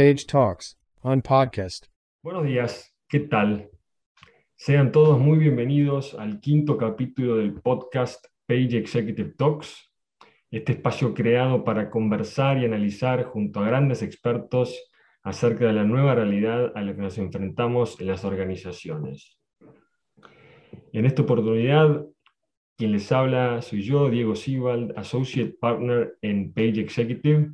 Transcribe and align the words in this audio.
Page 0.00 0.24
Talks 0.24 0.78
on 1.02 1.20
podcast. 1.20 1.84
Buenos 2.22 2.46
días, 2.46 2.96
¿qué 3.06 3.20
tal? 3.20 3.68
Sean 4.56 4.92
todos 4.92 5.18
muy 5.18 5.36
bienvenidos 5.36 6.14
al 6.14 6.40
quinto 6.40 6.78
capítulo 6.78 7.36
del 7.36 7.52
podcast 7.60 8.24
Page 8.46 8.78
Executive 8.78 9.34
Talks, 9.36 9.92
este 10.50 10.72
espacio 10.72 11.12
creado 11.12 11.64
para 11.64 11.90
conversar 11.90 12.56
y 12.56 12.64
analizar 12.64 13.24
junto 13.24 13.60
a 13.60 13.66
grandes 13.66 14.00
expertos 14.00 14.90
acerca 15.22 15.66
de 15.66 15.74
la 15.74 15.84
nueva 15.84 16.14
realidad 16.14 16.72
a 16.74 16.80
la 16.80 16.94
que 16.94 17.02
nos 17.02 17.18
enfrentamos 17.18 18.00
en 18.00 18.06
las 18.06 18.24
organizaciones. 18.24 19.38
En 20.94 21.04
esta 21.04 21.20
oportunidad, 21.20 22.06
quien 22.78 22.92
les 22.92 23.12
habla 23.12 23.60
soy 23.60 23.82
yo, 23.82 24.08
Diego 24.08 24.34
Sibald, 24.34 24.94
Associate 24.96 25.54
Partner 25.60 26.16
en 26.22 26.54
Page 26.54 26.80
Executive, 26.80 27.50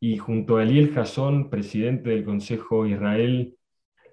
y 0.00 0.16
junto 0.18 0.56
a 0.56 0.62
Eliel 0.62 0.96
Hasson, 0.96 1.50
presidente 1.50 2.10
del 2.10 2.24
Consejo 2.24 2.86
Israel, 2.86 3.56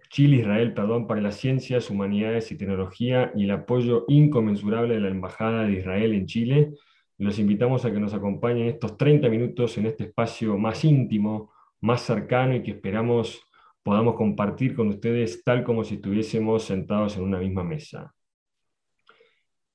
Chile-Israel 0.09 0.73
perdón, 0.73 1.07
para 1.07 1.21
las 1.21 1.37
Ciencias, 1.37 1.89
Humanidades 1.89 2.51
y 2.51 2.57
Tecnología 2.57 3.31
y 3.35 3.45
el 3.45 3.51
apoyo 3.51 4.05
inconmensurable 4.07 4.95
de 4.95 5.01
la 5.01 5.09
Embajada 5.09 5.63
de 5.65 5.73
Israel 5.73 6.13
en 6.13 6.25
Chile, 6.25 6.71
los 7.17 7.39
invitamos 7.39 7.85
a 7.85 7.91
que 7.91 7.99
nos 7.99 8.13
acompañen 8.13 8.67
estos 8.67 8.97
30 8.97 9.29
minutos 9.29 9.77
en 9.77 9.87
este 9.87 10.05
espacio 10.05 10.57
más 10.57 10.83
íntimo, 10.83 11.51
más 11.81 12.01
cercano 12.01 12.55
y 12.55 12.63
que 12.63 12.71
esperamos 12.71 13.41
podamos 13.83 14.15
compartir 14.15 14.75
con 14.75 14.87
ustedes 14.87 15.43
tal 15.43 15.63
como 15.63 15.83
si 15.83 15.95
estuviésemos 15.95 16.63
sentados 16.63 17.17
en 17.17 17.23
una 17.23 17.37
misma 17.37 17.63
mesa. 17.63 18.15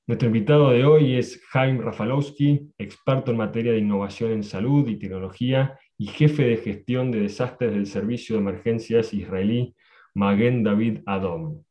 Nuestro 0.06 0.28
invitado 0.28 0.70
de 0.70 0.86
hoy 0.86 1.16
es 1.16 1.44
Jaime 1.50 1.82
Rafalowski, 1.82 2.72
experto 2.78 3.30
en 3.30 3.36
materia 3.36 3.72
de 3.72 3.78
innovación 3.78 4.32
en 4.32 4.42
salud 4.42 4.88
y 4.88 4.98
tecnología 4.98 5.78
y 5.98 6.06
jefe 6.06 6.44
de 6.44 6.56
gestión 6.58 7.10
de 7.10 7.20
desastres 7.20 7.72
del 7.72 7.86
Servicio 7.86 8.36
de 8.36 8.42
Emergencias 8.42 9.12
israelí 9.12 9.74
Maguen 10.14 10.62
David 10.62 11.00
Adom. 11.06 11.64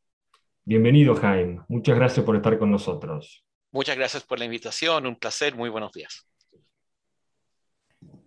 Bienvenido, 0.64 1.14
Jaime. 1.14 1.62
Muchas 1.68 1.96
gracias 1.96 2.24
por 2.26 2.36
estar 2.36 2.58
con 2.58 2.70
nosotros. 2.70 3.44
Muchas 3.72 3.96
gracias 3.96 4.22
por 4.22 4.38
la 4.38 4.44
invitación. 4.44 5.06
Un 5.06 5.16
placer. 5.16 5.54
Muy 5.54 5.70
buenos 5.70 5.92
días. 5.92 6.26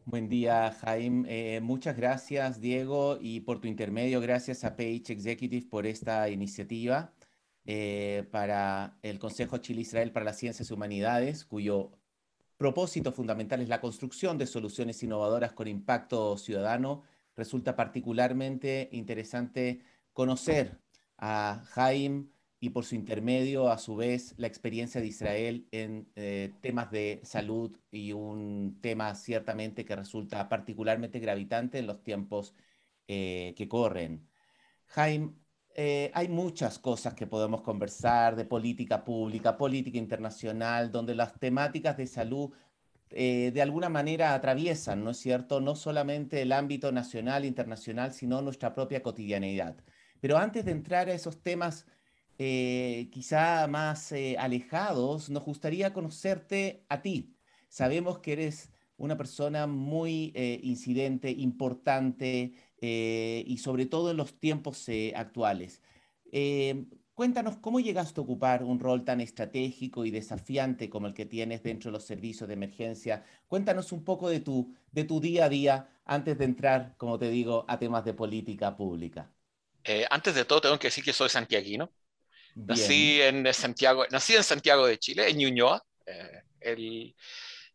Buen 0.06 0.28
día, 0.28 0.76
Jaime. 0.82 1.28
Eh, 1.30 1.62
muchas 1.62 1.96
gracias, 1.96 2.60
Diego, 2.60 3.20
y 3.22 3.42
por 3.42 3.62
tu 3.62 3.68
intermedio, 3.68 4.20
gracias 4.20 4.64
a 4.64 4.76
Page 4.76 5.04
Executive 5.10 5.68
por 5.70 5.86
esta 5.86 6.28
iniciativa. 6.30 7.14
Eh, 7.64 8.28
para 8.32 8.98
el 9.04 9.20
Consejo 9.20 9.60
Chile-Israel 9.60 10.12
para 10.12 10.26
las 10.26 10.40
Ciencias 10.40 10.72
y 10.72 10.74
Humanidades, 10.74 11.46
cuyo 11.46 11.92
propósito 12.62 13.12
fundamental 13.12 13.60
es 13.62 13.70
la 13.70 13.82
construcción 13.82 14.38
de 14.38 14.46
soluciones 14.46 15.02
innovadoras 15.02 15.52
con 15.52 15.68
impacto 15.68 16.38
ciudadano. 16.38 17.02
Resulta 17.36 17.76
particularmente 17.76 18.88
interesante 18.92 19.82
conocer 20.14 20.80
a 21.18 21.64
Jaime 21.70 22.28
y 22.60 22.70
por 22.70 22.86
su 22.86 22.94
intermedio, 22.94 23.72
a 23.72 23.80
su 23.80 23.96
vez, 23.96 24.36
la 24.38 24.46
experiencia 24.46 25.02
de 25.02 25.08
Israel 25.08 25.68
en 25.72 26.08
eh, 26.16 26.54
temas 26.62 26.92
de 26.92 27.22
salud 27.24 27.76
y 27.90 28.12
un 28.12 28.78
tema 28.80 29.16
ciertamente 29.16 29.84
que 29.84 29.96
resulta 29.96 30.48
particularmente 30.48 31.18
gravitante 31.18 31.80
en 31.80 31.88
los 31.88 32.04
tiempos 32.04 32.54
eh, 33.08 33.56
que 33.58 33.68
corren. 33.68 34.30
Jaime, 34.86 35.34
eh, 35.76 36.12
hay 36.14 36.28
muchas 36.28 36.80
cosas 36.80 37.14
que 37.14 37.28
podemos 37.28 37.62
conversar 37.62 38.36
de 38.36 38.46
política 38.46 39.04
pública, 39.04 39.58
política 39.58 39.98
internacional, 39.98 40.92
donde 40.92 41.16
las 41.16 41.40
temáticas 41.40 41.98
de 41.98 42.08
salud 42.08 42.52
eh, 43.10 43.52
de 43.54 43.62
alguna 43.62 43.90
manera 43.90 44.34
atraviesan, 44.34 45.04
¿no 45.04 45.12
es 45.12 45.18
cierto?, 45.18 45.60
no 45.62 45.76
solamente 45.76 46.42
el 46.42 46.52
ámbito 46.52 46.92
nacional, 46.92 47.46
internacional, 47.46 48.14
sino 48.14 48.42
nuestra 48.42 48.74
propia 48.74 49.04
cotidianidad. 49.04 49.76
Pero 50.20 50.38
antes 50.38 50.66
de 50.66 50.72
entrar 50.72 51.10
a 51.10 51.14
esos 51.14 51.42
temas 51.42 51.86
eh, 52.38 53.10
quizá 53.12 53.68
más 53.68 54.14
alejados, 54.38 55.30
nos 55.30 55.44
gustaría 55.44 55.94
conocerte 55.94 56.86
a 56.90 57.02
ti. 57.02 57.36
Sabemos 57.70 58.20
que 58.20 58.34
eres 58.34 58.72
una 59.02 59.18
persona 59.18 59.68
muy 59.68 60.32
incidente, 60.64 61.30
importante, 61.32 62.54
eh, 62.84 63.44
y 63.46 63.60
sobre 63.60 63.86
todo 63.86 64.10
en 64.10 64.18
los 64.18 64.40
tiempos 64.40 64.90
eh, 64.90 65.14
actuales. 65.16 65.84
Eh, 66.32 66.86
cuéntanos 67.14 67.58
cómo 67.58 67.80
llegaste 67.80 68.20
a 68.20 68.24
ocupar 68.24 68.64
un 68.64 68.80
rol 68.80 69.06
tan 69.06 69.22
estratégico 69.22 70.04
y 70.04 70.10
desafiante 70.10 70.90
como 70.90 71.06
el 71.06 71.14
que 71.14 71.28
tienes 71.28 71.62
dentro 71.62 71.92
de 71.92 71.94
los 71.94 72.06
servicios 72.06 72.48
de 72.48 72.56
emergencia. 72.56 73.24
Cuéntanos 73.48 73.92
un 73.92 74.04
poco 74.04 74.30
de 74.30 74.40
tu, 74.40 74.76
de 74.92 75.04
tu 75.04 75.22
día 75.22 75.46
a 75.46 75.50
día 75.50 75.90
antes 76.06 76.40
de 76.40 76.46
entrar, 76.46 76.96
como 76.98 77.20
te 77.20 77.30
digo, 77.30 77.66
a 77.68 77.78
temas 77.78 78.04
de 78.04 78.16
política 78.16 78.76
pública. 78.76 79.32
antes 80.10 80.34
de 80.34 80.46
todo, 80.46 80.62
tengo 80.62 80.80
que 80.80 80.88
decir 80.88 81.04
que 81.04 81.14
soy 81.14 81.30
santiaguino. 81.30 81.92
Nací 82.56 83.22
en, 83.22 83.54
Santiago, 83.54 84.06
nací 84.10 84.34
en 84.34 84.44
Santiago 84.44 84.88
de 84.88 84.98
Chile, 84.98 85.30
en 85.30 85.38
Ñuñoa, 85.38 85.86
el 86.60 87.16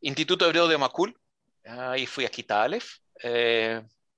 Instituto 0.01 0.47
Hebreo 0.47 0.69
de 0.69 0.79
Macul. 0.79 1.19
Ahí 1.65 2.07
fui 2.07 2.25
a 2.25 2.29
Quita 2.29 2.63
Aleph 2.63 2.99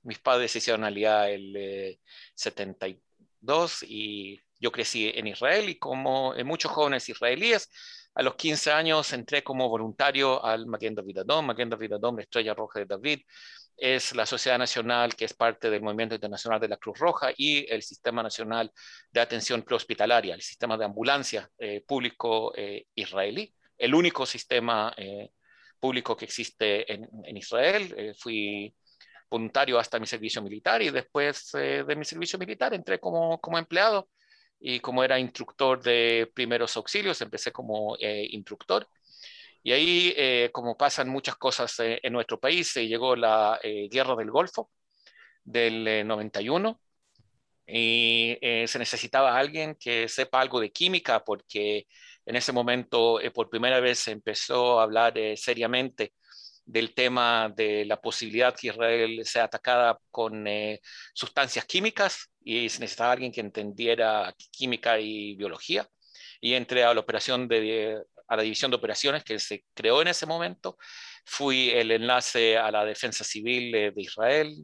mis 0.08 0.18
padres 0.18 0.50
se 0.50 0.58
hicieron 0.58 0.84
aliada 0.84 1.28
el 1.28 1.98
72 2.34 3.82
eh, 3.82 3.86
y 3.88 4.40
yo 4.58 4.72
crecí 4.72 5.12
en 5.14 5.26
Israel 5.28 5.68
y 5.68 5.78
como 5.78 6.34
muchos 6.44 6.72
jóvenes 6.72 7.08
israelíes, 7.08 7.70
a 8.14 8.22
los 8.22 8.34
15 8.34 8.72
años 8.72 9.12
entré 9.12 9.44
como 9.44 9.68
voluntario 9.68 10.44
al 10.44 10.66
Maguen 10.66 10.94
David 10.94 11.18
Adom. 11.18 11.46
Maguen 11.46 11.70
David 11.70 11.92
Adom, 11.92 12.16
la 12.16 12.22
Estrella 12.22 12.54
Roja 12.54 12.80
de 12.80 12.86
David, 12.86 13.20
es 13.76 14.12
la 14.16 14.26
sociedad 14.26 14.58
nacional 14.58 15.14
que 15.14 15.26
es 15.26 15.34
parte 15.34 15.70
del 15.70 15.82
Movimiento 15.82 16.16
Internacional 16.16 16.58
de 16.58 16.66
la 16.66 16.78
Cruz 16.78 16.98
Roja 16.98 17.30
y 17.36 17.70
el 17.72 17.82
Sistema 17.82 18.22
Nacional 18.22 18.72
de 19.12 19.20
Atención 19.20 19.62
Prehospitalaria, 19.62 20.34
el 20.34 20.42
sistema 20.42 20.76
de 20.76 20.86
ambulancia 20.86 21.48
eh, 21.58 21.84
público 21.86 22.52
eh, 22.56 22.86
israelí, 22.96 23.54
el 23.76 23.94
único 23.94 24.26
sistema 24.26 24.92
público 25.78 26.16
que 26.16 26.24
existe 26.24 26.92
en, 26.92 27.36
Israel. 27.36 28.14
fui 28.18 28.74
voluntario 29.30 29.78
hasta 29.78 29.98
mi 29.98 30.06
servicio 30.06 30.42
militar 30.42 30.82
y 30.82 30.90
después 30.90 31.54
eh, 31.54 31.84
de 31.86 31.96
mi 31.96 32.04
servicio 32.04 32.38
militar 32.38 32.74
entré 32.74 32.98
como, 32.98 33.40
como 33.40 33.58
empleado 33.58 34.08
y 34.60 34.80
como 34.80 35.04
era 35.04 35.18
instructor 35.18 35.82
de 35.82 36.30
primeros 36.34 36.76
auxilios, 36.76 37.20
empecé 37.20 37.52
como 37.52 37.96
eh, 38.00 38.26
instructor. 38.30 38.88
Y 39.62 39.72
ahí, 39.72 40.14
eh, 40.16 40.50
como 40.52 40.76
pasan 40.76 41.08
muchas 41.08 41.36
cosas 41.36 41.74
en 41.78 42.12
nuestro 42.12 42.40
país, 42.40 42.74
llegó 42.74 43.16
la 43.16 43.60
guerra 43.90 44.16
del 44.16 44.30
Golfo 44.30 44.70
del 45.44 46.06
91 46.06 46.80
y 47.66 48.38
se 48.40 48.78
necesitaba 48.78 49.36
alguien 49.36 49.74
que 49.74 50.08
sepa 50.08 50.40
algo 50.40 50.60
de 50.60 50.70
química 50.70 51.22
porque 51.24 51.86
en 52.28 52.36
ese 52.36 52.52
momento 52.52 53.18
por 53.32 53.48
primera 53.48 53.80
vez 53.80 54.00
se 54.00 54.12
empezó 54.12 54.78
a 54.78 54.82
hablar 54.82 55.14
seriamente 55.36 56.12
del 56.68 56.92
tema 56.92 57.50
de 57.56 57.86
la 57.86 57.98
posibilidad 57.98 58.54
que 58.54 58.66
Israel 58.66 59.22
sea 59.24 59.44
atacada 59.44 59.98
con 60.10 60.46
eh, 60.46 60.80
sustancias 61.14 61.64
químicas 61.64 62.30
y 62.44 62.68
se 62.68 62.80
necesitaba 62.80 63.12
alguien 63.12 63.32
que 63.32 63.40
entendiera 63.40 64.34
química 64.50 65.00
y 65.00 65.34
biología. 65.36 65.88
Y 66.42 66.52
entré 66.52 66.84
a 66.84 66.92
la 66.92 67.00
operación 67.00 67.48
de, 67.48 68.02
a 68.28 68.36
la 68.36 68.42
división 68.42 68.70
de 68.70 68.76
operaciones 68.76 69.24
que 69.24 69.38
se 69.38 69.64
creó 69.72 70.02
en 70.02 70.08
ese 70.08 70.26
momento. 70.26 70.76
Fui 71.24 71.70
el 71.70 71.90
enlace 71.90 72.58
a 72.58 72.70
la 72.70 72.84
defensa 72.84 73.24
civil 73.24 73.72
de 73.72 73.92
Israel. 73.96 74.54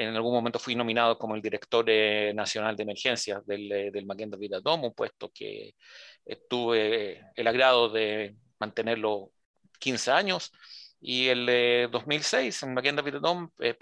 En 0.00 0.16
algún 0.16 0.32
momento 0.32 0.58
fui 0.58 0.74
nominado 0.74 1.18
como 1.18 1.34
el 1.34 1.42
director 1.42 1.84
eh, 1.88 2.32
nacional 2.34 2.74
de 2.74 2.82
emergencias 2.84 3.46
del, 3.46 3.70
eh, 3.70 3.90
del 3.90 4.06
Maguen 4.06 4.30
David 4.30 4.54
Adom, 4.54 4.84
un 4.84 4.94
puesto 4.94 5.30
que 5.30 5.74
tuve 6.48 7.22
el 7.34 7.46
agrado 7.46 7.90
de 7.90 8.34
mantenerlo 8.58 9.32
15 9.78 10.10
años. 10.10 10.52
Y 11.00 11.28
el 11.28 11.90
2006, 11.90 12.62
en 12.62 12.74
Maguen 12.74 12.96
David 12.96 13.16
eh, 13.60 13.76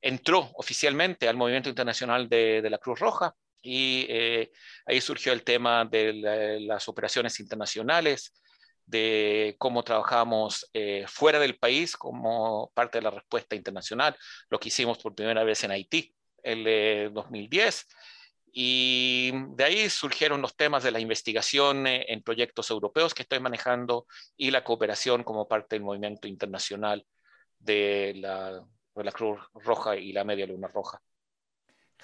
entró 0.00 0.50
oficialmente 0.54 1.28
al 1.28 1.36
movimiento 1.36 1.68
internacional 1.68 2.28
de, 2.28 2.68
la 2.68 2.78
Cruz 2.78 2.98
Roja 2.98 3.34
y 3.62 4.06
eh, 4.08 4.50
ahí 4.86 5.00
surgió 5.00 5.32
el 5.32 5.44
tema 5.44 5.84
de 5.84 6.58
las 6.60 6.88
operaciones 6.88 7.38
internacionales, 7.38 8.32
de 8.86 9.56
cómo 9.58 9.82
trabajamos 9.82 10.68
eh, 10.74 11.04
fuera 11.08 11.38
del 11.38 11.58
país 11.58 11.96
como 11.96 12.70
parte 12.74 12.98
de 12.98 13.02
la 13.02 13.10
respuesta 13.10 13.56
internacional, 13.56 14.16
lo 14.50 14.58
que 14.58 14.68
hicimos 14.68 14.98
por 14.98 15.14
primera 15.14 15.44
vez 15.44 15.64
en 15.64 15.70
Haití 15.70 16.14
el 16.42 17.12
2010 17.12 17.86
y 18.52 19.32
de 19.54 19.64
ahí 19.64 19.88
surgieron 19.88 20.42
los 20.42 20.54
temas 20.54 20.82
de 20.82 20.90
la 20.90 21.00
investigación 21.00 21.86
eh, 21.86 22.04
en 22.08 22.22
proyectos 22.22 22.70
europeos 22.70 23.14
que 23.14 23.22
estoy 23.22 23.40
manejando 23.40 24.06
y 24.36 24.50
la 24.50 24.62
cooperación 24.62 25.24
como 25.24 25.48
parte 25.48 25.76
del 25.76 25.84
movimiento 25.84 26.28
internacional 26.28 27.06
de 27.58 28.12
la, 28.16 28.62
Cruz 29.12 29.40
Roja 29.54 29.96
y 29.96 30.12
la 30.12 30.24
Media 30.24 30.46
Luna 30.46 30.68
Roja. 30.68 31.00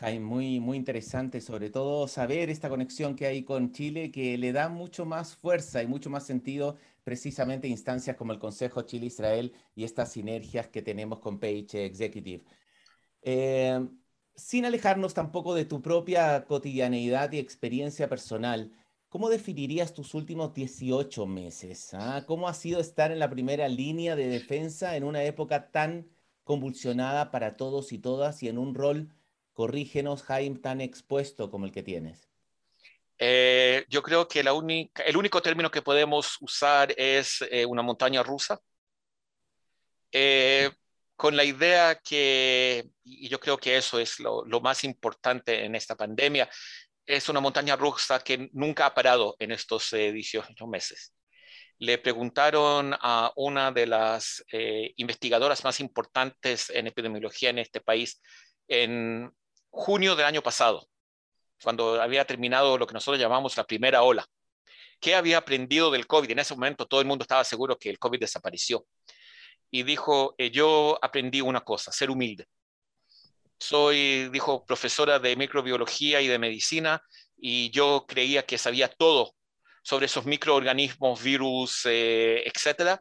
Jaime, 0.01 0.25
muy, 0.25 0.61
muy 0.61 0.77
interesante, 0.77 1.41
sobre 1.41 1.71
todo 1.71 2.07
saber 2.07 2.51
esta 2.51 2.69
conexión 2.69 3.17
que 3.17 3.27
hay 3.27 3.43
con 3.43 3.73
Chile, 3.73 4.13
que 4.13 4.39
le 4.39 4.53
da 4.53 4.69
mucho 4.69 5.05
más 5.05 5.35
fuerza 5.35 5.83
y 5.83 5.89
mucho 5.89 6.09
más 6.09 6.25
sentido 6.25 6.77
precisamente 7.03 7.67
instancias 7.67 8.15
como 8.17 8.33
el 8.33 8.39
Consejo 8.39 8.83
Chile-Israel 8.83 9.53
y 9.75 9.83
estas 9.83 10.13
sinergias 10.13 10.69
que 10.69 10.83
tenemos 10.83 11.19
con 11.19 11.41
Page 11.41 11.85
Executive. 11.85 12.45
Eh, 13.23 13.89
sin 14.37 14.67
alejarnos 14.67 15.15
tampoco 15.15 15.53
de 15.57 15.65
tu 15.65 15.83
propia 15.83 16.45
cotidianeidad 16.45 17.33
y 17.33 17.41
experiencia 17.41 18.09
personal, 18.09 18.71
¿cómo 19.09 19.29
definirías 19.29 19.95
tus 19.95 20.15
últimos 20.15 20.55
18 20.55 21.27
meses? 21.27 21.93
Ah? 21.93 22.23
¿Cómo 22.25 22.49
ha 22.49 22.55
sido 22.55 22.79
estar 22.79 23.11
en 23.11 23.19
la 23.19 23.31
primera 23.31 23.67
línea 23.67 24.15
de 24.15 24.29
defensa 24.29 24.97
en 24.97 25.03
una 25.03 25.25
época 25.25 25.73
tan 25.73 26.07
convulsionada 26.45 27.33
para 27.33 27.57
todos 27.57 27.93
y 27.93 27.99
todas 27.99 28.45
y 28.45 28.49
en 28.49 28.59
un 28.59 28.77
rol 28.77 29.11
Corrígenos, 29.59 30.23
Jaime, 30.23 30.61
tan 30.61 30.81
expuesto 30.81 31.51
como 31.51 31.67
el 31.67 31.73
que 31.73 31.83
tienes. 31.83 32.31
Eh, 33.19 33.85
yo 33.89 34.05
creo 34.05 34.29
que 34.29 34.45
la 34.45 34.53
única, 34.53 35.03
el 35.03 35.17
único 35.17 35.43
término 35.43 35.69
que 35.69 35.83
podemos 35.83 36.37
usar 36.41 36.95
es 36.97 37.43
eh, 37.51 37.67
una 37.67 37.83
montaña 37.83 38.23
rusa, 38.23 38.61
eh, 40.13 40.71
con 41.17 41.37
la 41.37 41.43
idea 41.43 41.97
que, 41.97 42.89
y 43.03 43.29
yo 43.29 43.41
creo 43.41 43.59
que 43.59 43.77
eso 43.77 43.99
es 43.99 44.21
lo, 44.21 44.45
lo, 44.45 44.61
más 44.61 44.85
importante 44.85 45.65
en 45.65 45.75
esta 45.75 45.97
pandemia, 45.97 46.49
es 47.05 47.29
una 47.29 47.41
montaña 47.41 47.75
rusa 47.75 48.21
que 48.21 48.51
nunca 48.53 48.87
ha 48.87 48.95
parado 48.95 49.35
en 49.41 49.51
estos 49.51 49.91
18 49.91 50.69
meses. 50.69 51.15
Le 51.79 51.99
preguntaron 51.99 52.95
a 53.01 53.33
una 53.35 53.73
de 53.73 53.89
las 53.89 54.45
investigadoras 54.95 55.65
más 55.65 55.81
importantes 55.81 56.71
en 56.71 56.87
epidemiología 56.87 57.51
en 57.51 57.59
este 57.59 57.81
país, 57.81 58.21
en 58.69 59.33
junio 59.79 60.17
del 60.17 60.27
año 60.27 60.43
pasado, 60.43 60.89
cuando 61.63 62.03
había 62.03 62.25
terminado 62.25 62.77
lo 62.77 62.87
que 62.87 62.95
nosotros 62.95 63.21
llamamos 63.21 63.57
la 63.57 63.65
primera 63.65 64.03
ola. 64.03 64.27
¿Qué 65.01 65.15
había 65.15 65.39
aprendido 65.39 65.93
del 65.93 66.09
COVID? 66.09 66.33
En 66.33 66.41
ese 66.41 66.55
momento 66.55 66.87
todo 66.87 67.01
el 67.01 67.07
mundo 67.07 67.23
estaba 67.23 67.45
seguro 67.45 67.79
que 67.79 67.89
el 67.89 67.99
COVID 67.99 68.19
desapareció. 68.19 68.85
Y 69.71 69.85
dijo, 69.85 70.35
eh, 70.37 70.51
yo 70.51 70.99
aprendí 71.01 71.41
una 71.41 71.61
cosa, 71.61 71.93
ser 71.93 72.11
humilde. 72.11 72.47
Soy, 73.61 74.29
dijo, 74.31 74.65
profesora 74.65 75.21
de 75.21 75.37
microbiología 75.37 76.21
y 76.21 76.27
de 76.27 76.41
medicina 76.41 77.01
y 77.37 77.71
yo 77.71 78.05
creía 78.09 78.45
que 78.45 78.59
sabía 78.59 78.89
todo 78.89 79.35
sobre 79.83 80.07
esos 80.07 80.27
microorganismos, 80.27 81.23
virus, 81.23 81.83
eh, 81.85 82.43
etcétera. 82.45 83.01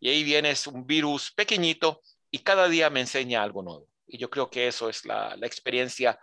Y 0.00 0.08
ahí 0.08 0.24
viene 0.24 0.54
un 0.72 0.86
virus 0.86 1.32
pequeñito 1.32 2.00
y 2.30 2.38
cada 2.38 2.66
día 2.68 2.88
me 2.88 3.00
enseña 3.00 3.42
algo 3.42 3.62
nuevo. 3.62 3.88
Y 4.14 4.18
yo 4.18 4.30
creo 4.30 4.48
que 4.48 4.68
eso 4.68 4.88
es 4.88 5.04
la, 5.04 5.36
experiencia 5.42 6.20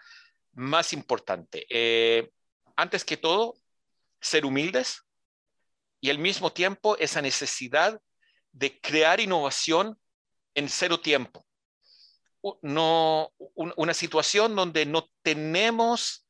más 0.54 0.94
importante. 0.94 1.66
Eh, 1.70 2.32
antes 2.78 3.04
que 3.04 3.18
todo, 3.18 3.54
ser 4.22 4.46
humildes 4.46 5.02
y 6.00 6.10
al 6.10 6.18
mismo 6.18 6.54
tiempo 6.54 6.96
esa 7.00 7.22
necesidad 7.22 8.00
de 8.54 8.80
crear 8.80 9.20
innovación 9.20 10.00
en 10.56 10.70
cero 10.70 11.02
tiempo. 11.02 11.46
No, 12.62 13.34
una 13.58 13.94
situación 13.94 14.56
donde 14.56 14.86
no 14.86 15.10
tenemos 15.22 16.26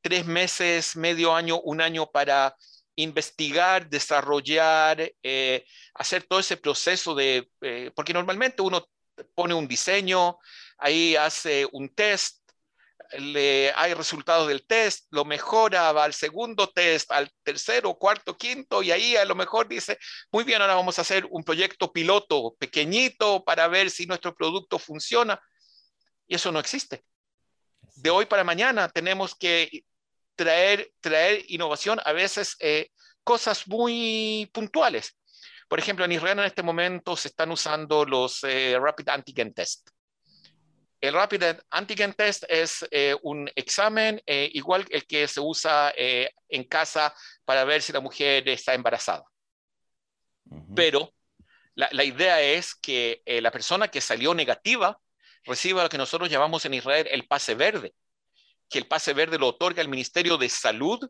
tres 0.00 0.24
meses, 0.24 0.96
medio 0.96 1.34
año, 1.34 1.60
un 1.60 1.82
año 1.82 2.10
para 2.10 2.56
investigar, 2.94 3.90
desarrollar, 3.90 5.12
eh, 5.22 5.66
hacer 5.92 6.22
todo 6.22 6.40
ese 6.40 6.56
proceso 6.56 7.14
de, 7.14 7.50
eh, 7.60 7.90
porque 7.94 8.14
normalmente 8.14 8.62
uno 8.62 8.88
pone 9.34 9.52
un 9.52 9.68
diseño, 9.68 10.38
ahí 10.78 11.16
hace 11.16 11.66
un 11.72 11.88
test, 11.94 12.38
le, 13.12 13.72
hay 13.74 13.94
resultados 13.94 14.48
del 14.48 14.66
test, 14.66 15.06
lo 15.10 15.24
mejora, 15.24 15.92
va 15.92 16.04
al 16.04 16.14
segundo 16.14 16.68
test, 16.68 17.10
al 17.10 17.30
tercero, 17.42 17.94
cuarto, 17.94 18.36
quinto, 18.36 18.82
y 18.82 18.92
ahí 18.92 19.16
a 19.16 19.24
lo 19.24 19.34
mejor 19.34 19.68
dice, 19.68 19.98
muy 20.30 20.44
bien, 20.44 20.60
ahora 20.60 20.74
vamos 20.74 20.98
a 20.98 21.02
hacer 21.02 21.26
un 21.30 21.42
proyecto 21.42 21.92
piloto 21.92 22.54
pequeñito 22.58 23.44
para 23.44 23.68
ver 23.68 23.90
si 23.90 24.06
nuestro 24.06 24.34
producto 24.34 24.78
funciona. 24.78 25.40
Y 26.26 26.34
eso 26.34 26.52
no 26.52 26.60
existe. 26.60 27.04
De 27.96 28.10
hoy 28.10 28.26
para 28.26 28.44
mañana 28.44 28.88
tenemos 28.88 29.34
que 29.34 29.84
traer, 30.36 30.92
traer 31.00 31.44
innovación, 31.48 32.00
a 32.04 32.12
veces 32.12 32.56
eh, 32.60 32.90
cosas 33.24 33.66
muy 33.66 34.50
puntuales. 34.52 35.16
Por 35.68 35.78
ejemplo, 35.78 36.04
en 36.04 36.12
Israel 36.12 36.38
en 36.38 36.44
este 36.46 36.62
momento 36.62 37.16
se 37.16 37.28
están 37.28 37.50
usando 37.50 38.04
los 38.04 38.44
eh, 38.44 38.78
Rapid 38.80 39.08
Antigen 39.08 39.52
Test. 39.52 39.90
El 41.00 41.14
Rapid 41.14 41.42
Antigen 41.70 42.12
Test 42.12 42.44
es 42.48 42.86
eh, 42.90 43.16
un 43.22 43.50
examen 43.54 44.20
eh, 44.26 44.50
igual 44.52 44.84
el 44.90 45.06
que 45.06 45.28
se 45.28 45.40
usa 45.40 45.92
en 45.96 46.64
casa 46.64 47.14
para 47.44 47.64
ver 47.64 47.82
si 47.82 47.92
la 47.92 48.00
mujer 48.00 48.48
está 48.48 48.74
embarazada. 48.74 49.24
Pero 50.74 51.14
la, 51.74 51.88
la, 51.92 52.04
idea 52.04 52.40
es 52.40 52.74
que 52.74 53.22
la 53.26 53.50
persona 53.50 53.88
que 53.88 54.00
salió 54.00 54.34
negativa 54.34 54.98
reciba 55.44 55.82
lo 55.82 55.88
que 55.88 55.98
nosotros 55.98 56.30
llamamos 56.30 56.64
en 56.64 56.74
Israel 56.74 57.06
el 57.10 57.26
pase 57.26 57.54
verde, 57.54 57.94
que 58.68 58.78
el 58.78 58.86
pase 58.86 59.12
verde 59.12 59.38
lo 59.38 59.48
otorga 59.48 59.82
el 59.82 59.88
Ministerio 59.88 60.36
de 60.36 60.48
Salud 60.48 61.08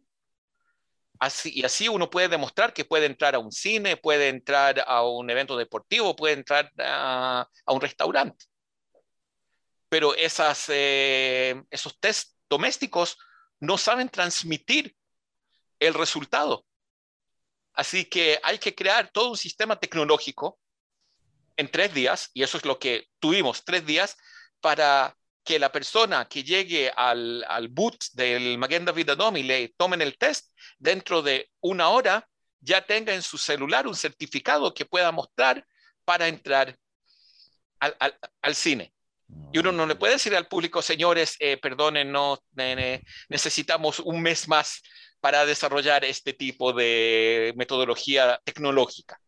Así, 1.20 1.50
y 1.52 1.64
así 1.64 1.88
uno 1.88 2.10
puede 2.10 2.28
demostrar 2.28 2.72
que 2.72 2.84
puede 2.84 3.06
entrar 3.06 3.34
a 3.34 3.40
un 3.40 3.50
cine, 3.50 3.96
puede 3.96 4.28
entrar 4.28 4.84
a 4.86 5.02
un 5.02 5.28
evento 5.30 5.56
deportivo, 5.56 6.14
puede 6.14 6.34
entrar 6.34 6.70
a, 6.78 7.48
un 7.66 7.80
restaurante. 7.80 8.44
Pero 9.88 10.14
eh, 10.16 11.62
esos 11.70 12.00
test 12.00 12.32
domésticos 12.48 13.18
no 13.60 13.78
saben 13.78 14.08
transmitir 14.08 14.94
el 15.78 15.94
resultado. 15.94 16.64
Así 17.72 18.04
que 18.04 18.40
hay 18.42 18.58
que 18.58 18.74
crear 18.74 19.10
todo 19.10 19.30
un 19.30 19.36
sistema 19.36 19.78
tecnológico 19.78 20.58
en 21.56 21.70
tres 21.70 21.92
días, 21.92 22.30
y 22.34 22.42
eso 22.42 22.56
es 22.56 22.64
lo 22.64 22.78
que 22.78 23.08
tuvimos, 23.18 23.64
tres 23.64 23.84
días, 23.84 24.16
para 24.60 25.16
que 25.44 25.58
la 25.58 25.72
persona 25.72 26.28
que 26.28 26.44
llegue 26.44 26.92
al, 26.94 27.44
al 27.48 27.68
boot 27.68 27.96
del 28.12 28.58
Magen 28.58 28.84
David 28.84 29.10
Adom 29.10 29.36
y 29.36 29.42
le 29.42 29.68
tomen 29.76 30.02
el 30.02 30.18
test, 30.18 30.52
dentro 30.78 31.22
de 31.22 31.50
una 31.60 31.88
hora 31.88 32.28
ya 32.60 32.84
tenga 32.84 33.14
en 33.14 33.22
su 33.22 33.38
celular 33.38 33.86
un 33.86 33.94
certificado 33.94 34.74
que 34.74 34.84
pueda 34.84 35.12
mostrar 35.12 35.66
para 36.04 36.28
entrar 36.28 36.76
al, 37.78 37.96
al, 38.42 38.54
cine. 38.54 38.92
Y 39.52 39.58
uno 39.58 39.72
no 39.72 39.86
le 39.86 39.96
puede 39.96 40.14
decir 40.14 40.34
al 40.34 40.46
público, 40.46 40.82
señores, 40.82 41.36
eh, 41.38 41.56
perdonen, 41.56 42.12
no 42.12 42.38
necesitamos 43.28 44.00
un 44.00 44.22
mes 44.22 44.48
más 44.48 44.82
para 45.20 45.44
desarrollar 45.46 46.04
este 46.04 46.32
tipo 46.32 46.72
de 46.72 47.52
metodología 47.56 48.40
tecnológica. 48.44 49.20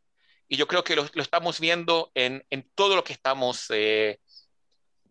Y 0.49 0.57
yo 0.57 0.67
creo 0.67 0.85
que 0.85 0.97
lo, 0.97 1.07
lo 1.13 1.23
estamos 1.23 1.61
viendo 1.61 2.11
en, 2.15 2.45
en, 2.51 2.69
todo 2.75 2.97
lo 2.97 3.05
que 3.05 3.13
estamos 3.13 3.67
eh, 3.71 4.19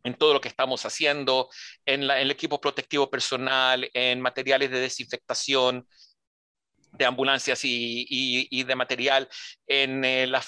en 0.03 0.15
todo 0.15 0.33
lo 0.33 0.41
que 0.41 0.47
estamos 0.47 0.85
haciendo, 0.85 1.49
en, 1.85 2.03
el 2.09 2.31
equipo 2.31 2.59
protectivo 2.61 3.09
personal, 3.09 3.89
en 3.93 4.21
materiales 4.21 4.71
de 4.71 4.79
desinfectación, 4.79 5.87
de 6.91 7.05
ambulancias 7.05 7.59
y, 7.63 8.63
de 8.63 8.75
material, 8.75 9.29
en 9.67 10.03
eh, 10.03 10.27
la, 10.27 10.41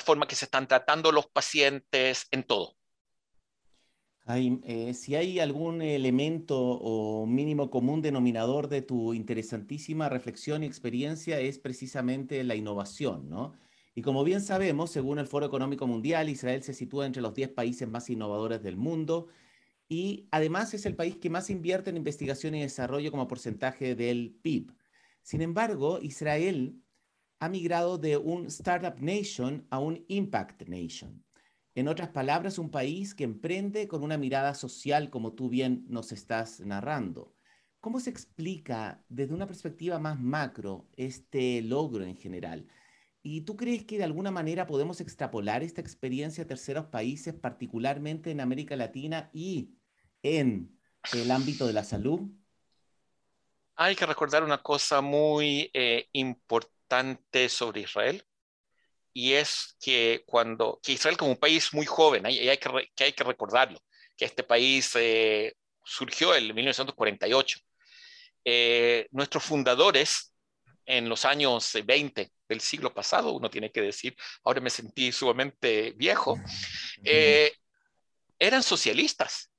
forma 0.00 0.26
que 0.26 0.36
se 0.36 0.46
están 0.46 0.66
tratando 0.66 1.12
los 1.12 1.26
pacientes, 1.26 2.26
en 2.30 2.44
todo. 2.44 2.76
Eh, 4.28 4.94
si 4.94 5.16
hay 5.16 5.40
algún 5.40 5.82
elemento 5.82 6.56
o 6.58 7.26
mínimo 7.26 7.70
común 7.70 8.02
denominador 8.02 8.68
de 8.68 8.80
tu 8.80 9.14
interesantísima 9.14 10.08
reflexión 10.08 10.62
y 10.62 10.66
experiencia 10.66 11.40
es 11.40 11.58
precisamente 11.58 12.44
la 12.44 12.54
innovación, 12.54 13.28
¿no? 13.28 13.54
Y 13.94 14.02
como 14.02 14.24
bien 14.24 14.40
sabemos, 14.40 14.90
según 14.90 15.18
el 15.18 15.26
Foro 15.26 15.46
Económico 15.46 15.86
Mundial, 15.86 16.28
Israel 16.28 16.62
se 16.62 16.72
sitúa 16.72 17.04
entre 17.04 17.20
los 17.20 17.34
10 17.34 17.50
países 17.50 17.88
más 17.88 18.08
innovadores 18.08 18.62
del 18.62 18.76
mundo 18.76 19.26
y 19.88 20.28
además 20.30 20.72
es 20.72 20.86
el 20.86 20.96
país 20.96 21.16
que 21.16 21.28
más 21.28 21.50
invierte 21.50 21.90
en 21.90 21.98
investigación 21.98 22.54
y 22.54 22.62
desarrollo 22.62 23.10
como 23.10 23.28
porcentaje 23.28 23.94
del 23.94 24.38
PIB. 24.40 24.72
Sin 25.22 25.42
embargo, 25.42 25.98
Israel 26.00 26.80
ha 27.40 27.48
migrado 27.48 27.98
de 27.98 28.16
un 28.16 28.46
Startup 28.46 28.98
Nation 29.00 29.66
a 29.68 29.80
un 29.80 30.04
Impact 30.08 30.68
Nation. 30.68 31.22
En 31.74 31.88
otras 31.88 32.10
palabras, 32.10 32.58
un 32.58 32.70
país 32.70 33.14
que 33.14 33.24
emprende 33.24 33.88
con 33.88 34.02
una 34.02 34.18
mirada 34.18 34.54
social, 34.54 35.08
como 35.08 35.32
tú 35.32 35.48
bien 35.48 35.86
nos 35.88 36.12
estás 36.12 36.60
narrando. 36.60 37.34
¿Cómo 37.80 37.98
se 37.98 38.10
explica 38.10 39.02
desde 39.08 39.34
una 39.34 39.46
perspectiva 39.46 39.98
más 39.98 40.20
macro 40.20 40.86
este 40.96 41.62
logro 41.62 42.04
en 42.04 42.16
general? 42.16 42.68
¿Y 43.22 43.42
tú 43.42 43.56
crees 43.56 43.84
que 43.84 43.96
de 43.96 44.04
alguna 44.04 44.30
manera 44.30 44.66
podemos 44.66 45.00
extrapolar 45.00 45.62
esta 45.62 45.80
experiencia 45.80 46.44
a 46.44 46.46
terceros 46.46 46.86
países, 46.86 47.34
particularmente 47.34 48.30
en 48.30 48.40
América 48.40 48.76
Latina 48.76 49.30
y 49.32 49.74
en 50.22 50.78
el 51.14 51.30
ámbito 51.30 51.66
de 51.66 51.72
la 51.72 51.84
salud? 51.84 52.20
Hay 53.76 53.96
que 53.96 54.06
recordar 54.06 54.44
una 54.44 54.62
cosa 54.62 55.00
muy 55.00 55.70
eh, 55.72 56.08
importante 56.12 57.48
sobre 57.48 57.80
Israel 57.80 58.22
y 59.12 59.34
es 59.34 59.76
que 59.80 60.22
cuando 60.26 60.80
que 60.82 60.92
Israel 60.92 61.16
como 61.16 61.32
un 61.32 61.36
país 61.36 61.72
muy 61.74 61.86
joven, 61.86 62.26
hay, 62.26 62.48
hay 62.48 62.58
que, 62.58 62.90
que, 62.94 63.04
hay 63.04 63.12
que 63.12 63.24
recordarlo, 63.24 63.78
que 64.16 64.24
este 64.24 64.42
país 64.42 64.92
eh, 64.96 65.54
surgió 65.84 66.34
en 66.34 66.54
1948. 66.54 67.58
Eh, 68.44 69.06
nuestros 69.10 69.44
fundadores 69.44 70.32
en 70.84 71.08
los 71.08 71.24
años 71.24 71.72
20 71.84 72.32
del 72.48 72.60
siglo 72.60 72.92
pasado, 72.92 73.32
uno 73.32 73.48
tiene 73.48 73.70
que 73.70 73.80
decir, 73.80 74.16
ahora 74.44 74.60
me 74.60 74.70
sentí 74.70 75.12
sumamente 75.12 75.92
viejo, 75.92 76.38
eh, 77.04 77.52
eran 78.38 78.62
socialistas, 78.62 79.50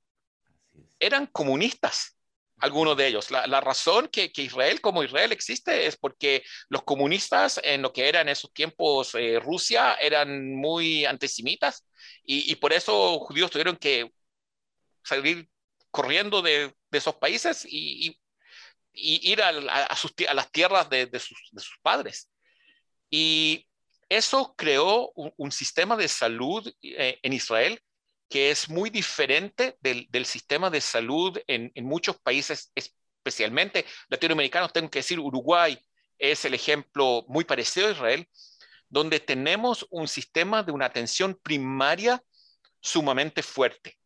eran 0.99 1.27
comunistas, 1.27 2.12
algunos 2.63 2.95
de 2.95 3.07
ellos. 3.07 3.29
La, 3.29 3.59
razón 3.59 4.07
que, 4.07 4.31
Israel 4.37 4.79
como 4.79 5.03
Israel 5.03 5.33
existe 5.33 5.85
es 5.85 5.97
porque 5.97 6.43
los 6.69 6.83
comunistas 6.83 7.59
en 7.61 7.81
lo 7.81 7.91
que 7.91 8.07
era 8.07 8.21
en 8.21 8.29
esos 8.29 8.53
tiempos 8.53 9.13
eh, 9.15 9.37
Rusia 9.41 9.95
eran 9.95 10.55
muy 10.55 11.03
antisemitas 11.03 11.85
y, 12.23 12.55
por 12.55 12.71
eso 12.71 13.19
judíos 13.19 13.51
tuvieron 13.51 13.75
que 13.75 14.09
salir 15.03 15.49
corriendo 15.91 16.41
de, 16.41 16.73
esos 16.91 17.15
países 17.15 17.65
y, 17.69 18.17
ir 18.93 19.41
a, 19.41 19.51
las 19.51 20.51
tierras 20.51 20.89
de, 20.89 21.19
sus, 21.19 21.79
padres. 21.81 22.29
Y 23.09 23.67
eso 24.07 24.55
creó 24.55 25.11
un, 25.15 25.51
sistema 25.51 25.97
de 25.97 26.07
salud 26.07 26.73
eh, 26.81 27.19
en 27.21 27.33
Israel 27.33 27.81
que 28.33 28.49
es 28.49 28.67
muy 28.67 28.89
diferente 28.89 29.77
del, 29.79 30.25
sistema 30.25 30.71
de 30.71 30.81
salud 30.81 31.37
en, 31.45 31.71
muchos 31.85 32.17
países, 32.17 32.71
especialmente 32.73 33.85
latinoamericanos. 34.09 34.73
Tengo 34.73 34.89
que 34.89 34.97
decir, 34.97 35.19
Uruguay 35.19 35.77
es 36.17 36.43
el 36.43 36.55
ejemplo 36.55 37.25
muy 37.27 37.43
parecido 37.43 37.87
a 37.87 37.91
Israel, 37.91 38.27
donde 38.89 39.19
tenemos 39.19 39.85
un 39.91 40.07
sistema 40.07 40.63
de 40.63 40.71
una 40.71 40.87
atención 40.87 41.39
primaria 41.43 42.23
sumamente 42.81 43.43
fuerte. 43.43 43.99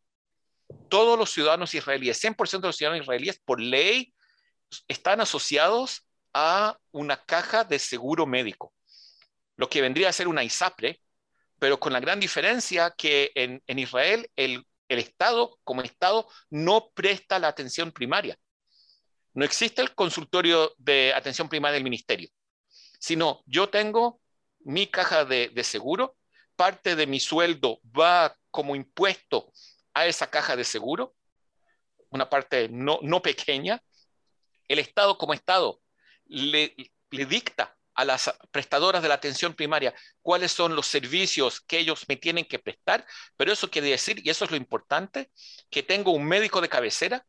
Todos 0.90 1.18
los 1.18 1.32
ciudadanos 1.32 1.72
israelíes, 1.72 2.22
100% 2.22 2.60
de 2.60 2.68
los 2.68 2.76
ciudadanos 2.76 3.04
israelíes, 3.04 3.40
por 3.42 3.62
ley, 3.62 4.12
están 4.88 5.22
asociados 5.22 6.06
a 6.34 6.78
una 6.90 7.24
caja 7.24 7.64
de 7.64 7.78
seguro 7.78 8.26
médico, 8.26 8.74
lo 9.56 9.70
que 9.70 9.80
vendría 9.80 10.10
a 10.10 10.12
ser 10.12 10.28
una 10.28 10.44
ISAPRE, 10.44 11.00
pero 11.58 11.80
con 11.80 11.92
la 11.92 12.00
gran 12.00 12.20
diferencia 12.20 12.94
que 12.96 13.32
en, 13.34 13.78
Israel 13.78 14.30
el, 14.36 14.64
Estado, 14.88 15.58
como 15.64 15.82
Estado, 15.82 16.28
no 16.50 16.90
presta 16.94 17.38
la 17.38 17.48
atención 17.48 17.92
primaria. 17.92 18.38
No 19.34 19.44
existe 19.44 19.82
el 19.82 19.94
consultorio 19.94 20.72
de 20.78 21.12
atención 21.14 21.48
primaria 21.48 21.74
del 21.74 21.84
ministerio, 21.84 22.30
sino 22.98 23.42
yo 23.46 23.68
tengo 23.68 24.20
mi 24.60 24.86
caja 24.86 25.24
de, 25.24 25.52
seguro, 25.62 26.16
parte 26.56 26.96
de 26.96 27.06
mi 27.06 27.20
sueldo 27.20 27.80
va 27.84 28.34
como 28.50 28.74
impuesto 28.74 29.52
a 29.94 30.06
esa 30.06 30.30
caja 30.30 30.56
de 30.56 30.64
seguro, 30.64 31.14
una 32.10 32.28
parte 32.30 32.68
no, 32.70 33.22
pequeña, 33.22 33.82
el 34.66 34.78
Estado 34.78 35.18
como 35.18 35.34
Estado 35.34 35.80
le 36.24 36.74
dicta 37.10 37.77
a 37.98 38.04
las 38.04 38.32
prestadoras 38.52 39.02
de 39.02 39.08
la 39.08 39.14
atención 39.14 39.54
primaria 39.54 39.92
cuáles 40.22 40.52
son 40.52 40.76
los 40.76 40.86
servicios 40.86 41.60
que 41.60 41.80
ellos 41.80 42.04
me 42.06 42.14
tienen 42.14 42.44
que 42.44 42.60
prestar, 42.60 43.04
pero 43.36 43.52
eso 43.52 43.68
quiere 43.70 43.90
decir, 43.90 44.20
y 44.24 44.30
eso 44.30 44.44
es 44.44 44.52
lo 44.52 44.56
importante, 44.56 45.32
que 45.68 45.82
tengo 45.82 46.12
un 46.12 46.24
médico 46.24 46.60
de 46.60 46.68
cabecera, 46.68 47.26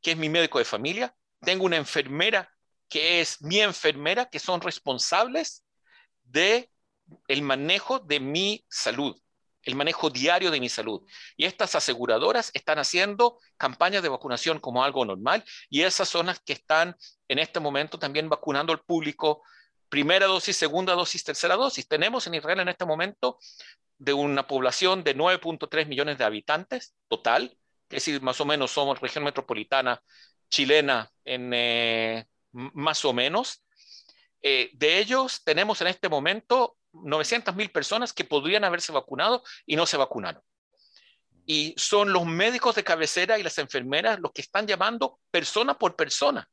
que 0.00 0.12
es 0.12 0.16
mi 0.16 0.28
médico 0.28 0.60
de 0.60 0.64
familia, 0.64 1.12
tengo 1.40 1.64
una 1.64 1.76
enfermera 1.76 2.48
que 2.88 3.20
es 3.20 3.42
mi 3.42 3.58
enfermera, 3.58 4.26
que 4.26 4.38
son 4.38 4.60
responsables 4.60 5.64
de 6.22 6.70
el 7.26 7.42
manejo 7.42 7.98
de 7.98 8.20
mi 8.20 8.64
salud, 8.68 9.20
el 9.64 9.74
manejo 9.74 10.08
diario 10.08 10.52
de 10.52 10.60
mi 10.60 10.68
salud. 10.68 11.02
Y 11.36 11.46
estas 11.46 11.74
aseguradoras 11.74 12.52
están 12.54 12.78
haciendo 12.78 13.40
campañas 13.56 14.04
de 14.04 14.08
vacunación 14.08 14.60
como 14.60 14.84
algo 14.84 15.04
normal 15.04 15.44
y 15.68 15.82
esas 15.82 16.08
son 16.08 16.26
las 16.26 16.38
que 16.38 16.52
están 16.52 16.94
en 17.26 17.40
este 17.40 17.58
momento 17.58 17.98
también 17.98 18.28
vacunando 18.28 18.72
al 18.72 18.82
público 18.82 19.42
primera 19.90 20.26
dosis, 20.26 20.56
segunda 20.56 20.94
dosis, 20.94 21.22
tercera 21.24 21.56
dosis. 21.56 21.86
Tenemos 21.86 22.26
en 22.26 22.34
Israel 22.34 22.60
en 22.60 22.68
este 22.68 22.86
momento 22.86 23.38
de 23.98 24.14
una 24.14 24.46
población 24.46 25.04
de 25.04 25.14
9.3 25.14 25.86
millones 25.86 26.16
de 26.16 26.24
habitantes 26.24 26.94
total, 27.08 27.58
es 27.90 28.06
decir, 28.06 28.22
más 28.22 28.40
o 28.40 28.46
menos 28.46 28.70
somos 28.70 29.00
región 29.00 29.24
metropolitana 29.24 30.00
chilena 30.48 31.10
en 31.24 31.52
eh, 31.52 32.24
más 32.52 33.04
o 33.04 33.12
menos. 33.12 33.62
Eh, 34.42 34.70
de 34.72 34.98
ellos 34.98 35.42
tenemos 35.44 35.80
en 35.82 35.88
este 35.88 36.08
momento 36.08 36.76
900 36.92 37.54
mil 37.54 37.70
personas 37.70 38.12
que 38.12 38.24
podrían 38.24 38.64
haberse 38.64 38.92
vacunado 38.92 39.42
y 39.66 39.76
no 39.76 39.86
se 39.86 39.96
vacunaron. 39.96 40.42
Y 41.44 41.74
son 41.76 42.12
los 42.12 42.24
médicos 42.24 42.76
de 42.76 42.84
cabecera 42.84 43.38
y 43.38 43.42
las 43.42 43.58
enfermeras 43.58 44.20
los 44.20 44.32
que 44.32 44.40
están 44.40 44.66
llamando 44.66 45.18
persona 45.30 45.76
por 45.76 45.96
persona 45.96 46.48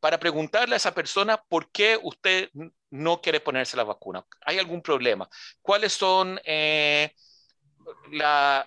para 0.00 0.18
preguntarle 0.18 0.74
a 0.74 0.78
esa 0.78 0.94
persona 0.94 1.42
por 1.48 1.70
qué 1.70 1.98
usted 2.02 2.50
no 2.90 3.20
quiere 3.20 3.40
ponerse 3.40 3.76
la 3.76 3.84
vacuna. 3.84 4.24
¿Hay 4.40 4.58
algún 4.58 4.82
problema? 4.82 5.28
¿Cuáles 5.62 5.92
son 5.92 6.40
eh, 6.44 7.14
la, 8.10 8.66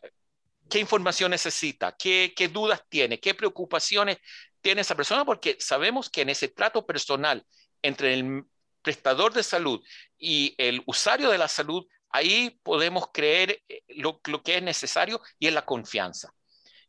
qué 0.69 0.79
información 0.79 1.31
necesita? 1.31 1.95
¿Qué, 1.97 2.33
¿Qué 2.35 2.47
dudas 2.47 2.83
tiene? 2.87 3.19
¿Qué 3.19 3.33
preocupaciones 3.33 4.17
tiene 4.61 4.81
esa 4.81 4.95
persona? 4.95 5.25
Porque 5.25 5.57
sabemos 5.59 6.09
que 6.09 6.21
en 6.21 6.29
ese 6.29 6.49
trato 6.49 6.85
personal 6.85 7.45
entre 7.81 8.13
el 8.13 8.45
prestador 8.81 9.33
de 9.33 9.43
salud 9.43 9.83
y 10.17 10.53
el 10.57 10.83
usuario 10.85 11.29
de 11.31 11.37
la 11.39 11.47
salud, 11.47 11.85
ahí 12.09 12.59
podemos 12.61 13.07
creer 13.11 13.61
eh, 13.67 13.83
lo, 13.87 14.21
que 14.21 14.57
es 14.57 14.63
necesario 14.63 15.19
y 15.39 15.47
es 15.47 15.53
la 15.53 15.65
confianza. 15.65 16.33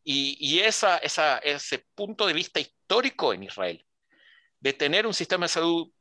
Y, 0.07 0.61
ese 0.61 1.87
punto 1.95 2.27
de 2.27 2.35
vista 2.35 2.61
histórico 2.61 3.33
en 3.33 3.45
Israel 3.45 3.87
de 4.65 4.73
tener 4.73 5.07
un 5.07 5.13
sistema 5.13 5.45
de 5.45 5.51
salud 5.51 5.93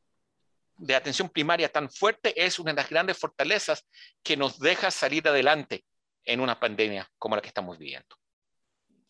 de 0.78 0.94
atención 0.94 1.28
primaria 1.28 1.68
tan 1.68 1.90
fuerte 1.90 2.32
es 2.34 2.58
una 2.58 2.72
de 2.72 2.76
las 2.76 2.88
grandes 2.88 3.18
fortalezas 3.18 3.84
que 4.22 4.38
nos 4.38 4.58
deja 4.58 4.90
salir 4.90 5.28
adelante 5.28 5.84
en 6.24 6.40
una 6.40 6.58
pandemia 6.58 7.06
como 7.18 7.36
la 7.36 7.42
que 7.42 7.48
estamos 7.48 7.78
viviendo. 7.78 8.16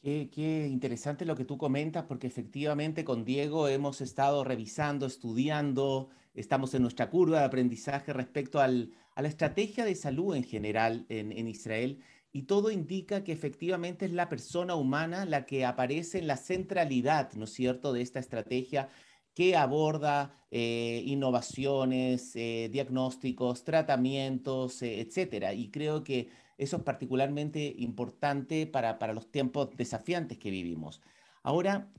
Qué, 0.02 0.66
interesante 0.68 1.24
lo 1.24 1.36
que 1.36 1.44
tú 1.44 1.56
comentas, 1.56 2.04
porque 2.04 2.26
efectivamente 2.26 3.04
con 3.04 3.24
Diego 3.24 3.68
hemos 3.68 4.00
estado 4.00 4.42
revisando, 4.42 5.06
estudiando, 5.06 6.10
estamos 6.34 6.74
en 6.74 6.82
nuestra 6.82 7.08
curva 7.08 7.38
de 7.38 7.44
aprendizaje 7.44 8.12
respecto 8.12 8.60
a 8.60 8.66
la 8.66 9.28
estrategia 9.28 9.84
de 9.84 9.94
salud 9.94 10.34
en 10.34 10.42
general 10.42 11.06
en, 11.08 11.30
en 11.30 11.46
Israel 11.46 12.02
y 12.32 12.42
todo 12.42 12.72
indica 12.72 13.22
que 13.22 13.30
efectivamente 13.30 14.06
es 14.06 14.12
la 14.12 14.28
persona 14.28 14.74
humana 14.74 15.24
la 15.24 15.46
que 15.46 15.64
aparece 15.64 16.18
en 16.18 16.26
la 16.26 16.36
centralidad, 16.36 17.32
¿no 17.34 17.44
es 17.44 17.52
cierto?, 17.52 17.92
de 17.92 18.02
esta 18.02 18.18
estrategia 18.18 18.88
que 19.34 19.56
aborda 19.56 20.32
eh, 20.50 21.02
innovaciones, 21.04 22.36
eh, 22.36 22.68
diagnósticos, 22.72 23.64
tratamientos, 23.64 24.80
eh, 24.82 25.00
etcétera. 25.00 25.52
Y 25.52 25.68
creo 25.68 26.04
que 26.04 26.28
eso 26.56 26.76
es 26.76 26.82
particularmente 26.84 27.74
importante 27.78 28.66
para, 28.66 28.98
para 29.00 29.12
los 29.12 29.30
tiempos 29.30 29.76
desafiantes 29.76 30.38
que 30.38 30.50
vivimos. 30.50 31.00
Ahora, 31.42 31.90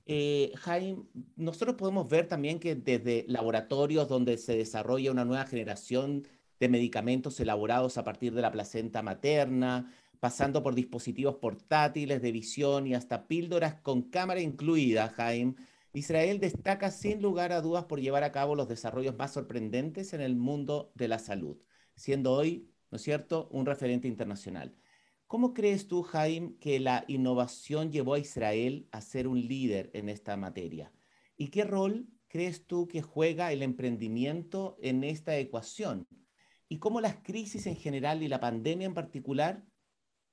Jaime, 0.55 1.03
nosotros 1.35 1.75
podemos 1.75 2.07
ver 2.09 2.27
también 2.27 2.59
que 2.59 2.73
desde 2.73 3.25
laboratorios 3.27 4.09
donde 4.09 4.39
se 4.39 4.57
desarrolla 4.57 5.11
una 5.11 5.25
nueva 5.25 5.45
generación 5.45 6.23
de 6.59 6.69
medicamentos 6.69 7.39
elaborados 7.39 7.99
a 7.99 8.03
partir 8.03 8.33
de 8.33 8.41
la 8.41 8.51
placenta 8.51 9.03
materna, 9.03 9.93
pasando 10.19 10.63
por 10.63 10.73
dispositivos 10.73 11.35
portátiles 11.35 12.23
de 12.23 12.31
visión 12.31 12.87
y 12.87 12.95
hasta 12.95 13.27
píldoras 13.27 13.75
con 13.75 14.03
cámara 14.03 14.39
incluida, 14.39 15.09
Jaime, 15.09 15.55
Israel 15.95 16.41
destaca 16.41 16.91
sin 16.91 17.21
lugar 17.21 17.53
a 17.53 17.61
dudas 17.61 17.85
por 17.85 18.01
llevar 18.01 18.25
a 18.25 18.33
cabo 18.33 18.53
los 18.53 18.67
desarrollos 18.67 19.15
más 19.15 19.31
sorprendentes 19.31 20.13
en 20.13 20.19
el 20.19 20.35
mundo 20.35 20.91
de 20.93 21.07
la 21.07 21.19
salud, 21.19 21.57
siendo 21.95 22.33
hoy, 22.33 22.69
¿no 22.91 22.97
es 22.97 23.01
cierto?, 23.01 23.47
un 23.49 23.65
referente 23.65 24.09
internacional. 24.09 24.75
¿Cómo 25.25 25.53
crees 25.53 25.87
tú, 25.87 26.03
Jaime, 26.03 26.57
que 26.59 26.81
la 26.81 27.05
innovación 27.07 27.93
llevó 27.93 28.15
a 28.15 28.19
Israel 28.19 28.89
a 28.91 28.99
ser 28.99 29.25
un 29.25 29.39
líder 29.39 29.89
en 29.93 30.09
esta 30.09 30.35
materia? 30.35 30.91
¿Y 31.37 31.47
qué 31.47 31.63
rol 31.63 32.09
crees 32.27 32.67
tú 32.67 32.89
que 32.89 33.01
juega 33.01 33.53
el 33.53 33.63
emprendimiento 33.63 34.77
en 34.81 35.05
esta 35.05 35.37
ecuación? 35.37 36.09
¿Y 36.67 36.77
cómo 36.79 36.99
las 36.99 37.15
crisis 37.23 37.67
en 37.67 37.77
general 37.77 38.21
y 38.21 38.27
la 38.27 38.41
pandemia 38.41 38.85
en 38.85 38.93
particular 38.93 39.63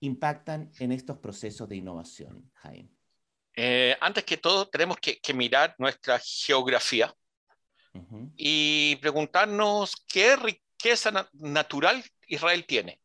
impactan 0.01 0.73
en 0.81 0.91
estos 0.91 1.19
procesos 1.19 1.69
de 1.69 1.77
innovación, 1.77 2.51
Jaime? 2.55 2.91
Eh, 3.55 3.97
antes 4.01 4.25
que 4.25 4.37
todo, 4.37 4.69
tenemos 4.69 4.97
que, 4.99 5.21
mirar 5.35 5.75
nuestra 5.79 6.19
geografía 6.19 7.15
y 8.37 8.97
preguntarnos 8.97 9.95
qué 10.09 10.37
riqueza 10.37 11.29
natural 11.33 12.03
Israel 12.27 12.65
tiene. 12.67 12.99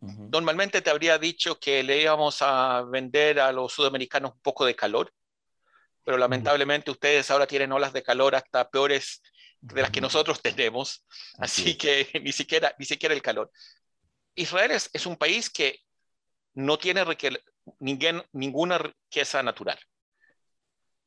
Normalmente 0.00 0.82
te 0.82 0.90
habría 0.90 1.18
dicho 1.18 1.58
que 1.58 1.82
le 1.82 2.02
íbamos 2.02 2.42
a 2.42 2.82
vender 2.82 3.40
a 3.40 3.50
los 3.50 3.72
sudamericanos 3.72 4.32
un 4.32 4.40
poco 4.40 4.66
de 4.66 4.76
calor, 4.76 5.12
pero 6.04 6.18
lamentablemente 6.18 6.90
ustedes 6.90 7.30
ahora 7.30 7.46
tienen 7.46 7.72
olas 7.72 7.92
de 7.92 8.02
calor 8.02 8.36
hasta 8.36 8.68
peores 8.70 9.22
de 9.60 9.82
las 9.82 9.90
que 9.90 10.02
nosotros 10.02 10.40
tenemos, 10.42 11.04
así, 11.38 11.76
que 11.76 12.08
ni 12.22 12.32
siquiera, 12.32 12.74
ni 12.78 12.84
siquiera 12.84 13.14
el 13.14 13.22
calor. 13.22 13.50
Israel 14.34 14.70
es, 14.72 14.90
es 14.92 15.06
un 15.06 15.16
país 15.16 15.48
que 15.48 15.80
no 16.54 16.78
tiene 16.78 17.02
ninguna 17.80 18.78
riqueza 18.78 19.42
natural. 19.42 19.78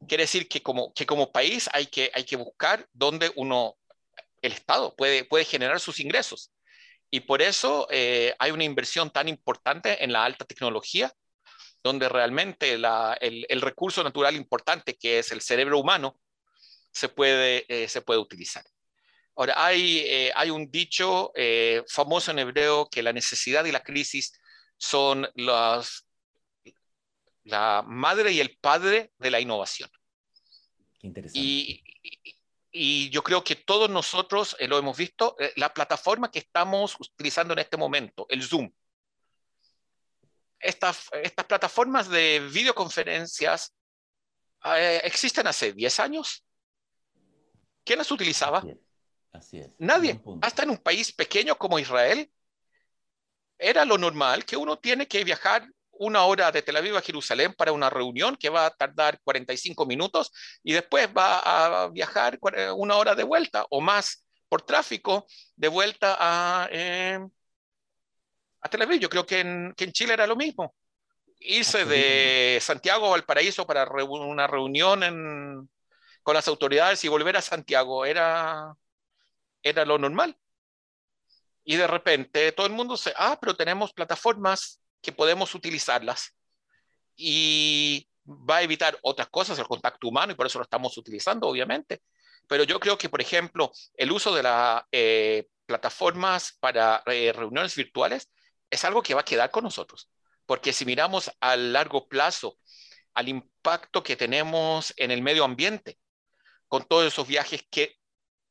Quiere 0.07 0.23
decir 0.23 0.47
que 0.47 0.61
como, 0.61 0.93
que 0.93 1.05
como 1.05 1.31
país 1.31 1.69
hay 1.73 1.87
que, 1.87 2.11
hay 2.13 2.23
que 2.23 2.35
buscar 2.35 2.87
dónde 2.93 3.31
uno, 3.35 3.77
el 4.41 4.53
Estado 4.53 4.95
puede, 4.95 5.25
puede 5.25 5.45
generar 5.45 5.79
sus 5.79 5.99
ingresos. 5.99 6.51
Y 7.11 7.21
por 7.21 7.41
eso 7.41 7.87
eh, 7.89 8.35
hay 8.39 8.51
una 8.51 8.63
inversión 8.63 9.09
tan 9.09 9.27
importante 9.27 10.03
en 10.03 10.13
la 10.13 10.23
alta 10.23 10.45
tecnología, 10.45 11.11
donde 11.83 12.07
realmente 12.09 12.73
el, 12.73 13.61
recurso 13.61 14.03
natural 14.03 14.35
importante, 14.35 14.95
que 14.95 15.19
es 15.19 15.31
el 15.31 15.41
cerebro 15.41 15.79
humano, 15.79 16.19
se 16.91 17.09
puede, 17.09 17.65
eh, 17.67 17.87
se 17.87 18.01
puede 18.01 18.19
utilizar. 18.19 18.63
Ahora, 19.35 19.53
hay, 19.55 19.99
eh, 19.99 20.31
hay 20.35 20.49
un 20.49 20.69
dicho 20.69 21.31
famoso 21.87 22.31
en 22.31 22.39
hebreo 22.39 22.89
que 22.89 23.01
la 23.01 23.13
necesidad 23.13 23.65
y 23.65 23.71
la 23.71 23.83
crisis 23.83 24.33
son 24.77 25.29
las, 25.35 26.08
la 27.49 27.83
madre 27.85 28.31
y 28.31 28.39
el 28.39 28.57
padre 28.57 29.11
de 29.17 29.31
la 29.31 29.39
innovación. 29.39 29.89
Qué 30.99 31.07
interesante. 31.07 31.39
Y, 31.39 31.83
y 32.71 33.09
yo 33.09 33.23
creo 33.23 33.43
que 33.43 33.55
todos 33.55 33.89
nosotros 33.89 34.55
eh, 34.59 34.67
lo 34.67 34.77
hemos 34.77 34.97
visto, 34.97 35.35
eh, 35.39 35.51
la 35.55 35.73
plataforma 35.73 36.31
que 36.31 36.39
estamos 36.39 36.95
utilizando 36.99 37.53
en 37.53 37.59
este 37.59 37.77
momento, 37.77 38.25
el 38.29 38.43
Zoom. 38.43 38.71
Estas, 40.59 41.09
estas 41.23 41.45
plataformas 41.45 42.09
de 42.09 42.47
videoconferencias 42.51 43.73
eh, 44.65 45.01
existen 45.03 45.47
hace 45.47 45.73
10 45.73 45.99
años. 45.99 46.45
¿Quién 47.83 47.99
las 47.99 48.11
utilizaba? 48.11 48.63
Así 49.31 49.59
es. 49.59 49.69
Nadie. 49.79 50.21
Hasta 50.41 50.63
en 50.63 50.71
un 50.71 50.77
país 50.77 51.11
pequeño 51.11 51.57
como 51.57 51.79
Israel, 51.79 52.29
era 53.57 53.83
lo 53.83 53.97
normal 53.97 54.45
que 54.45 54.57
uno 54.57 54.77
tiene 54.77 55.07
que 55.07 55.23
viajar 55.23 55.67
una 55.99 56.23
hora 56.23 56.51
de 56.51 56.61
Tel 56.61 56.77
Aviv 56.77 56.95
a 56.95 57.01
Jerusalén 57.01 57.53
para 57.53 57.73
una 57.73 57.89
reunión 57.89 58.35
que 58.37 58.49
va 58.49 58.65
a 58.65 58.69
tardar 58.71 59.19
45 59.21 59.85
minutos 59.85 60.31
y 60.63 60.73
después 60.73 61.09
va 61.15 61.83
a 61.83 61.89
viajar 61.89 62.39
una 62.75 62.95
hora 62.95 63.15
de 63.15 63.23
vuelta 63.23 63.65
o 63.69 63.81
más 63.81 64.25
por 64.47 64.61
tráfico 64.61 65.27
de 65.55 65.67
vuelta 65.67 66.15
a, 66.17 66.69
eh, 66.71 67.19
a 68.61 68.69
Tel 68.69 68.81
Aviv. 68.81 68.99
Yo 68.99 69.09
creo 69.09 69.25
que 69.25 69.41
en, 69.41 69.73
que 69.75 69.83
en 69.83 69.91
Chile 69.91 70.13
era 70.13 70.25
lo 70.25 70.37
mismo. 70.37 70.73
Irse 71.41 71.85
de 71.85 72.59
Santiago 72.61 73.07
a 73.07 73.11
Valparaíso 73.11 73.67
para 73.67 73.85
una 73.85 74.47
reunión 74.47 75.69
con 76.23 76.33
las 76.33 76.47
autoridades 76.47 77.03
y 77.03 77.09
volver 77.09 77.37
a 77.37 77.41
Santiago 77.41 78.05
era, 78.05 78.73
era 79.63 79.85
lo 79.85 79.97
normal. 79.97 80.37
Y 81.63 81.75
de 81.75 81.87
repente 81.87 82.51
todo 82.53 82.67
el 82.67 82.73
mundo 82.73 82.97
se, 82.97 83.13
ah, 83.17 83.37
pero 83.39 83.55
tenemos 83.55 83.93
plataformas 83.93 84.78
que 85.01 85.11
podemos 85.11 85.55
utilizarlas 85.55 86.35
y 87.15 88.07
va 88.25 88.57
a 88.57 88.61
evitar 88.63 88.97
otras 89.01 89.29
cosas, 89.29 89.57
el 89.59 89.67
contacto 89.67 90.07
humano, 90.07 90.31
y 90.31 90.35
por 90.35 90.45
eso 90.45 90.59
lo 90.59 90.63
estamos 90.63 90.97
utilizando, 90.97 91.47
obviamente. 91.47 92.01
Pero 92.47 92.63
yo 92.63 92.79
creo 92.79 92.97
que, 92.97 93.09
por 93.09 93.21
ejemplo, 93.21 93.71
el 93.95 94.11
uso 94.11 94.33
de 94.33 94.43
las 94.43 94.83
eh, 94.91 95.47
plataformas 95.65 96.57
para 96.59 97.03
eh, 97.07 97.31
reuniones 97.33 97.75
virtuales 97.75 98.29
es 98.69 98.85
algo 98.85 99.01
que 99.01 99.13
va 99.13 99.21
a 99.21 99.25
quedar 99.25 99.51
con 99.51 99.63
nosotros, 99.63 100.09
porque 100.45 100.73
si 100.73 100.85
miramos 100.85 101.31
a 101.39 101.55
largo 101.55 102.07
plazo 102.07 102.57
al 103.13 103.27
impacto 103.27 104.03
que 104.03 104.15
tenemos 104.15 104.93
en 104.97 105.11
el 105.11 105.21
medio 105.21 105.43
ambiente, 105.43 105.97
con 106.67 106.83
todos 106.83 107.05
esos 107.05 107.27
viajes 107.27 107.63
que 107.69 107.95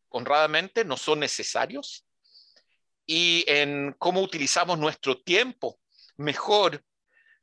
honradamente 0.09 0.85
no 0.85 0.97
son 0.97 1.21
necesarios, 1.21 2.05
y 3.07 3.45
en 3.47 3.95
cómo 3.99 4.21
utilizamos 4.21 4.79
nuestro 4.79 5.23
tiempo 5.23 5.81
mejor, 6.19 6.85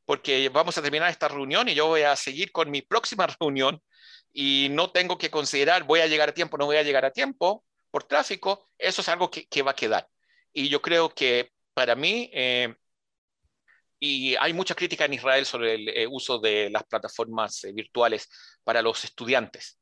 porque 0.05 0.49
vamos 0.49 0.77
a 0.77 0.81
terminar 0.81 1.09
esta 1.09 1.27
reunión 1.27 1.67
y 1.67 1.73
yo 1.73 1.87
voy 1.87 2.01
a 2.03 2.15
seguir 2.15 2.51
con 2.51 2.69
mi 2.69 2.81
próxima 2.81 3.27
reunión 3.39 3.81
y 4.31 4.67
no 4.71 4.91
tengo 4.91 5.17
que 5.17 5.31
considerar 5.31 5.83
voy 5.85 6.01
a 6.01 6.07
llegar 6.07 6.29
a 6.29 6.33
tiempo, 6.33 6.57
no 6.57 6.65
voy 6.65 6.77
a 6.77 6.83
llegar 6.83 7.05
a 7.05 7.11
tiempo 7.11 7.63
por 7.89 8.03
tráfico, 8.03 8.67
eso 8.77 9.01
es 9.01 9.09
algo 9.09 9.31
que, 9.31 9.61
va 9.61 9.71
a 9.71 9.75
quedar. 9.75 10.07
Y 10.53 10.67
yo 10.69 10.81
creo 10.81 11.09
que 11.09 11.51
para 11.73 11.95
mí, 11.95 12.29
eh, 12.33 12.75
y 13.99 14.35
hay 14.35 14.53
mucha 14.53 14.75
crítica 14.75 15.05
en 15.05 15.13
Israel 15.13 15.45
sobre 15.45 15.75
el 15.75 15.89
eh, 15.89 16.07
uso 16.07 16.39
de 16.39 16.69
las 16.69 16.83
plataformas 16.83 17.63
eh, 17.63 17.71
virtuales 17.71 18.27
para 18.63 18.81
los 18.81 19.03
estudiantes, 19.05 19.79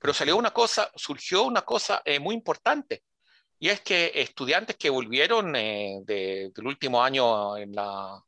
pero 0.00 0.14
salió 0.14 0.36
una 0.36 0.52
cosa, 0.52 0.90
surgió 0.94 1.42
una 1.42 1.62
cosa 1.62 2.02
muy 2.20 2.34
importante 2.34 3.02
y 3.62 3.68
es 3.68 3.82
que 3.82 4.10
estudiantes 4.14 4.76
que 4.76 4.88
volvieron 4.88 5.54
eh, 5.54 6.00
del 6.06 6.66
último 6.66 7.04
año 7.04 7.58
en 7.58 7.72
la 7.74 8.18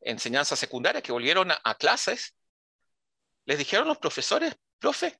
enseñanza 0.00 0.56
secundaria, 0.56 1.02
que 1.02 1.12
volvieron 1.12 1.50
a, 1.50 1.74
clases, 1.74 2.34
les 3.44 3.58
dijeron 3.58 3.88
los 3.88 3.98
profesores, 3.98 4.56
profe, 4.78 5.18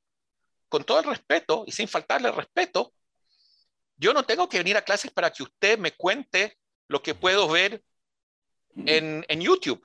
con 0.68 0.84
todo 0.84 0.98
el 1.00 1.04
respeto 1.04 1.64
y 1.66 1.72
sin 1.72 1.88
faltarle 1.88 2.30
respeto, 2.30 2.92
yo 3.96 4.12
no 4.12 4.24
tengo 4.24 4.48
que 4.48 4.58
venir 4.58 4.76
a 4.76 4.82
clases 4.82 5.10
para 5.10 5.30
que 5.30 5.42
usted 5.42 5.78
me 5.78 5.92
cuente 5.92 6.58
lo 6.86 7.02
que 7.02 7.14
puedo 7.14 7.48
ver 7.48 7.82
en, 8.86 9.24
en 9.28 9.40
YouTube. 9.40 9.84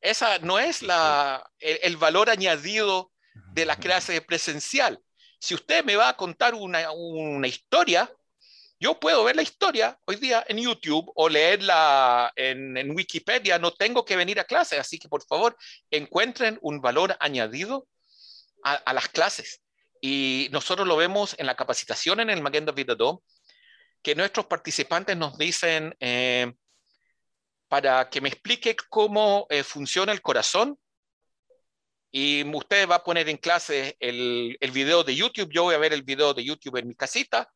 Esa 0.00 0.38
no 0.38 0.58
es 0.58 0.82
la, 0.82 1.50
el, 1.58 1.78
el, 1.82 1.96
valor 1.96 2.30
añadido 2.30 3.12
de 3.52 3.64
la 3.64 3.76
clase 3.76 4.20
presencial. 4.20 5.00
Si 5.38 5.54
usted 5.54 5.84
me 5.84 5.96
va 5.96 6.08
a 6.08 6.16
contar 6.16 6.54
una, 6.54 6.90
una 6.92 7.48
historia, 7.48 8.12
yo 8.82 8.98
puedo 8.98 9.22
ver 9.22 9.36
la 9.36 9.42
historia 9.42 9.96
hoy 10.06 10.16
día 10.16 10.44
en 10.48 10.58
YouTube 10.58 11.12
o 11.14 11.28
leerla 11.28 12.32
en, 12.34 12.76
en, 12.76 12.90
Wikipedia, 12.90 13.56
no 13.56 13.72
tengo 13.72 14.04
que 14.04 14.16
venir 14.16 14.40
a 14.40 14.44
clase, 14.44 14.76
así 14.76 14.98
que 14.98 15.08
por 15.08 15.24
favor 15.24 15.56
encuentren 15.88 16.58
un 16.62 16.80
valor 16.80 17.16
añadido 17.20 17.86
a, 18.64 18.72
a 18.74 18.92
las 18.92 19.08
clases. 19.08 19.62
Y 20.00 20.48
nosotros 20.50 20.88
lo 20.88 20.96
vemos 20.96 21.36
en 21.38 21.46
la 21.46 21.54
capacitación 21.54 22.18
en 22.18 22.30
el 22.30 22.42
Magenda 22.42 22.72
Vidadó, 22.72 23.22
que 24.02 24.16
nuestros 24.16 24.46
participantes 24.46 25.16
nos 25.16 25.38
dicen, 25.38 25.94
eh, 26.00 26.52
para 27.68 28.10
que 28.10 28.20
me 28.20 28.30
explique 28.30 28.74
cómo 28.90 29.46
eh, 29.48 29.62
funciona 29.62 30.10
el 30.10 30.22
corazón, 30.22 30.76
y 32.10 32.44
usted 32.52 32.88
va 32.88 32.96
a 32.96 33.04
poner 33.04 33.28
en 33.28 33.36
clase 33.36 33.96
el, 34.00 34.56
el, 34.60 34.70
video 34.72 35.04
de 35.04 35.14
YouTube, 35.14 35.52
yo 35.52 35.62
voy 35.62 35.76
a 35.76 35.78
ver 35.78 35.92
el 35.92 36.02
video 36.02 36.34
de 36.34 36.44
YouTube 36.44 36.78
en 36.78 36.88
mi 36.88 36.96
casita, 36.96 37.48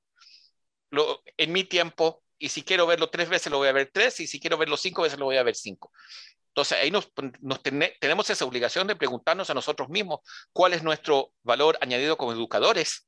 en 0.90 1.52
mi 1.52 1.64
tiempo, 1.64 2.22
y 2.38 2.48
si 2.48 2.62
quiero 2.62 2.86
verlo 2.86 3.10
tres 3.10 3.28
veces 3.28 3.50
lo 3.50 3.58
voy 3.58 3.68
a 3.68 3.72
ver 3.72 3.90
tres, 3.92 4.20
y 4.20 4.26
si 4.26 4.40
quiero 4.40 4.58
verlo 4.58 4.76
cinco 4.76 5.02
veces 5.02 5.18
lo 5.18 5.26
voy 5.26 5.36
a 5.36 5.42
ver 5.42 5.56
cinco. 5.56 5.92
Entonces 6.48 6.78
ahí 6.78 6.90
nos, 6.90 7.10
nos 7.40 7.62
tenemos 7.62 8.30
esa 8.30 8.44
obligación 8.44 8.86
de 8.86 8.96
preguntarnos 8.96 9.50
a 9.50 9.54
nosotros 9.54 9.88
mismos 9.90 10.20
cuál 10.52 10.72
es 10.72 10.82
nuestro 10.82 11.32
valor 11.42 11.78
añadido 11.82 12.16
como 12.16 12.32
educadores 12.32 13.06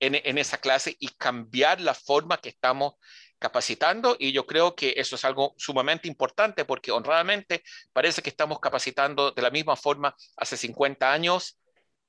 en, 0.00 0.14
en 0.14 0.38
esa 0.38 0.58
clase 0.58 0.96
y 0.98 1.08
cambiar 1.08 1.80
la 1.80 1.94
forma 1.94 2.38
que 2.38 2.48
estamos 2.48 2.94
capacitando 3.38 4.16
y 4.18 4.32
yo 4.32 4.46
creo 4.46 4.74
que 4.74 4.94
eso 4.96 5.16
es 5.16 5.24
algo 5.24 5.54
sumamente 5.58 6.08
importante 6.08 6.64
porque 6.64 6.90
honradamente 6.90 7.62
parece 7.92 8.22
que 8.22 8.30
estamos 8.30 8.60
capacitando 8.60 9.30
de 9.30 9.42
la 9.42 9.50
misma 9.50 9.76
forma 9.76 10.16
hace 10.36 10.56
50 10.56 11.12
años 11.12 11.58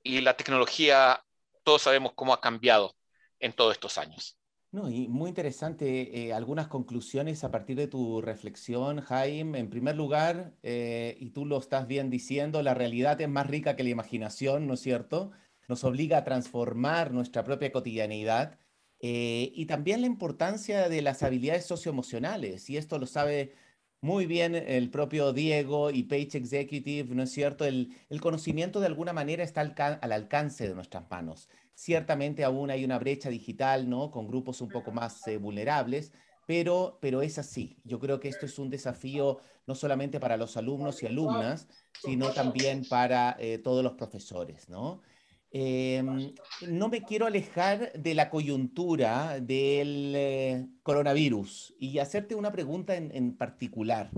y 0.03 0.21
la 0.21 0.38
tecnología, 0.38 1.21
todos 1.63 1.82
sabemos 1.82 2.13
cómo 2.15 2.34
ha 2.34 2.39
cambiado 2.39 2.95
en 3.39 3.53
todos 3.53 3.73
estos 3.73 3.97
años. 3.97 4.37
No, 4.71 4.89
y 4.89 5.08
muy 5.08 5.30
interesante 5.30 6.25
eh, 6.27 6.34
algunas 6.34 6.67
conclusiones 6.67 7.43
a 7.45 7.51
partir 7.51 7.77
de 7.77 7.88
tu 7.88 8.21
reflexión, 8.21 8.99
Jaime. 8.99 9.60
En 9.60 9.69
primer 9.69 9.95
lugar, 9.95 10.56
eh, 10.62 11.15
y 11.19 11.30
tú 11.32 11.45
lo 11.45 11.58
estás 11.58 11.88
bien 11.88 12.10
diciendo, 12.10 12.62
la 12.62 12.73
realidad 12.73 13.19
es 13.21 13.30
más 13.30 13.47
rica 13.47 13.75
que 13.77 13.84
la 13.84 13.89
imaginación, 13.89 14.67
¿no 14.67 14.73
es 14.73 14.82
cierto? 14.82 15.32
Nos 15.69 15.84
obliga 15.86 16.17
a 16.17 16.23
transformar 16.25 17.13
nuestra 17.13 17.43
propia 17.45 17.71
cotidianidad 17.71 18.60
eh, 18.99 19.51
y 19.53 19.67
también 19.67 20.01
la 20.01 20.08
importancia 20.08 20.89
de 20.89 21.01
las 21.01 21.23
habilidades 21.23 21.65
socioemocionales, 21.65 22.69
y 22.69 22.77
esto 22.77 22.99
lo 22.99 23.06
sabe 23.06 23.53
muy 24.02 24.26
bien 24.26 24.56
el 24.56 24.90
propio 24.90 25.34
Diego 25.34 25.92
y 25.92 26.04
Page 26.04 26.38
Executive, 26.38 27.16
¿no 27.16 27.24
es 27.24 27.32
cierto? 27.32 27.66
El, 27.66 27.96
conocimiento 28.22 28.80
de 28.80 28.88
alguna 28.88 29.14
manera 29.14 29.44
está 29.44 29.62
al, 29.62 30.12
alcance 30.12 30.68
de 30.68 30.76
nuestras 30.76 31.10
manos. 31.10 31.50
Ciertamente 31.74 32.44
aún 32.44 32.70
hay 32.70 32.86
una 32.86 33.00
brecha 33.00 33.30
digital, 33.30 33.90
¿no? 33.90 34.12
Con 34.12 34.28
grupos 34.28 34.62
un 34.62 34.70
poco 34.70 34.92
más 34.92 35.28
eh, 35.28 35.38
vulnerables, 35.38 36.12
pero, 36.46 36.98
pero 37.02 37.22
es 37.22 37.38
así. 37.38 37.78
Yo 37.84 38.00
creo 38.00 38.20
que 38.20 38.30
esto 38.30 38.46
es 38.46 38.58
un 38.60 38.70
desafío 38.70 39.40
no 39.66 39.76
solamente 39.76 40.20
para 40.20 40.38
los 40.38 40.58
alumnos 40.58 41.04
y 41.04 41.08
alumnas, 41.08 41.68
sino 42.02 42.32
también 42.32 42.86
para 42.88 43.36
eh, 43.40 43.58
todos 43.58 43.84
los 43.84 43.94
profesores, 43.94 44.70
¿no? 44.70 45.02
Em, 45.50 46.34
no 46.68 46.90
me 46.90 47.04
quiero 47.04 47.26
alejar 47.26 47.94
de 47.94 48.14
la 48.14 48.30
coyuntura 48.30 49.40
del 49.40 50.14
eh, 50.16 50.68
coronavirus 50.84 51.74
y 51.80 52.00
hacerte 52.00 52.36
una 52.36 52.52
pregunta 52.52 52.96
en, 52.96 53.38
particular. 53.38 54.12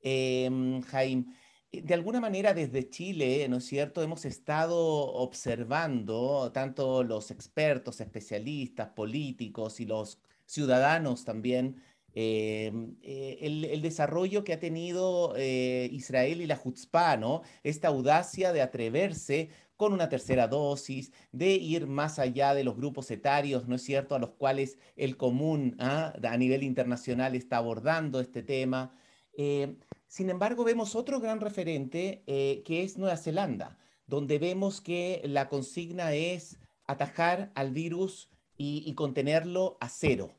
Eh, 0.00 0.80
Jaime, 0.86 1.26
eh, 1.72 1.82
de 1.82 1.94
alguna 1.94 2.20
manera 2.20 2.54
desde 2.54 2.88
Chile, 2.88 3.48
¿no 3.48 3.56
es 3.56 3.64
cierto?, 3.66 4.02
hemos 4.02 4.24
estado 4.24 4.78
observando 4.78 6.52
tanto 6.52 7.02
los 7.02 7.32
expertos, 7.32 8.00
especialistas, 8.00 8.90
políticos 8.90 9.80
y 9.80 9.86
los 9.86 10.20
ciudadanos 10.46 11.24
también 11.24 11.82
Em, 12.18 12.96
eh, 13.02 13.36
el, 13.42 13.82
desarrollo 13.82 14.42
que 14.42 14.54
ha 14.54 14.58
tenido 14.58 15.34
Israel 15.36 16.40
y 16.40 16.46
la 16.46 16.56
Jutzpah, 16.56 17.18
¿no? 17.18 17.42
Esta 17.62 17.88
audacia 17.88 18.54
de 18.54 18.62
atreverse 18.62 19.50
con 19.76 19.92
una 19.92 20.08
tercera 20.08 20.48
dosis, 20.48 21.12
de 21.32 21.54
ir 21.54 21.86
más 21.86 22.18
allá 22.18 22.54
de 22.54 22.64
los 22.64 22.76
grupos 22.76 23.10
etarios, 23.10 23.68
¿no 23.68 23.76
es 23.76 23.82
cierto?, 23.82 24.14
a 24.14 24.18
los 24.18 24.30
cuales 24.30 24.78
el 24.96 25.16
común 25.16 25.76
¿ah? 25.78 26.14
a 26.22 26.36
nivel 26.36 26.62
internacional 26.62 27.34
está 27.34 27.58
abordando 27.58 28.20
este 28.20 28.42
tema. 28.42 28.92
Eh, 29.36 29.76
sin 30.06 30.30
embargo, 30.30 30.64
vemos 30.64 30.94
otro 30.94 31.20
gran 31.20 31.40
referente 31.40 32.22
que 32.26 32.82
es 32.82 32.96
Nueva 32.96 33.16
Zelanda, 33.16 33.78
donde 34.06 34.38
vemos 34.38 34.80
que 34.80 35.20
la 35.24 35.48
consigna 35.48 36.14
es 36.14 36.58
atajar 36.86 37.52
al 37.54 37.72
virus 37.72 38.30
y 38.56 38.94
contenerlo 38.94 39.76
a 39.80 39.88
cero 39.88 40.36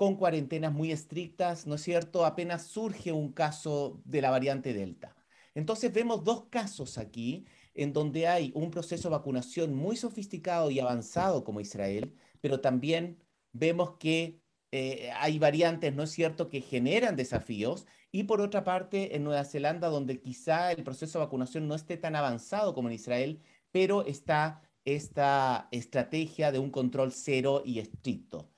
con 0.00 0.16
cuarentenas 0.16 0.72
muy 0.72 0.92
estrictas, 0.92 1.66
¿no 1.66 1.74
es 1.74 1.82
cierto? 1.82 2.24
Apenas 2.24 2.68
surge 2.68 3.12
un 3.12 3.32
caso 3.32 4.00
de 4.06 4.22
la 4.22 4.30
variante 4.30 4.72
Delta. 4.72 5.14
Entonces 5.54 5.92
vemos 5.92 6.24
dos 6.24 6.46
casos 6.48 6.96
aquí 6.96 7.44
en 7.74 7.92
donde 7.92 8.28
hay 8.28 8.52
un 8.54 8.70
proceso 8.70 9.08
de 9.08 9.16
vacunación 9.16 9.74
muy 9.74 9.96
sofisticado 9.96 10.70
y 10.70 10.80
avanzado 10.80 11.44
como 11.44 11.60
Israel, 11.60 12.14
pero 12.40 12.60
también 12.60 13.18
vemos 13.52 13.96
que 13.98 14.40
eh, 14.72 15.10
hay 15.16 15.38
variantes, 15.38 15.94
¿no 15.94 16.04
es 16.04 16.10
cierto?, 16.10 16.48
que 16.48 16.60
generan 16.60 17.16
desafíos. 17.16 17.86
Y 18.12 18.24
por 18.24 18.40
otra 18.40 18.64
parte, 18.64 19.16
en 19.16 19.24
Nueva 19.24 19.44
Zelanda, 19.44 19.88
donde 19.88 20.20
quizá 20.20 20.72
el 20.72 20.82
proceso 20.84 21.18
de 21.18 21.24
vacunación 21.24 21.68
no 21.68 21.74
esté 21.74 21.96
tan 21.96 22.16
avanzado 22.16 22.74
como 22.74 22.88
en 22.88 22.94
Israel, 22.94 23.40
pero 23.72 24.04
está 24.04 24.62
esta 24.84 25.68
estrategia 25.72 26.52
de 26.52 26.58
un 26.58 26.70
control 26.70 27.12
cero 27.12 27.62
y 27.64 27.78
estricto. 27.80 28.50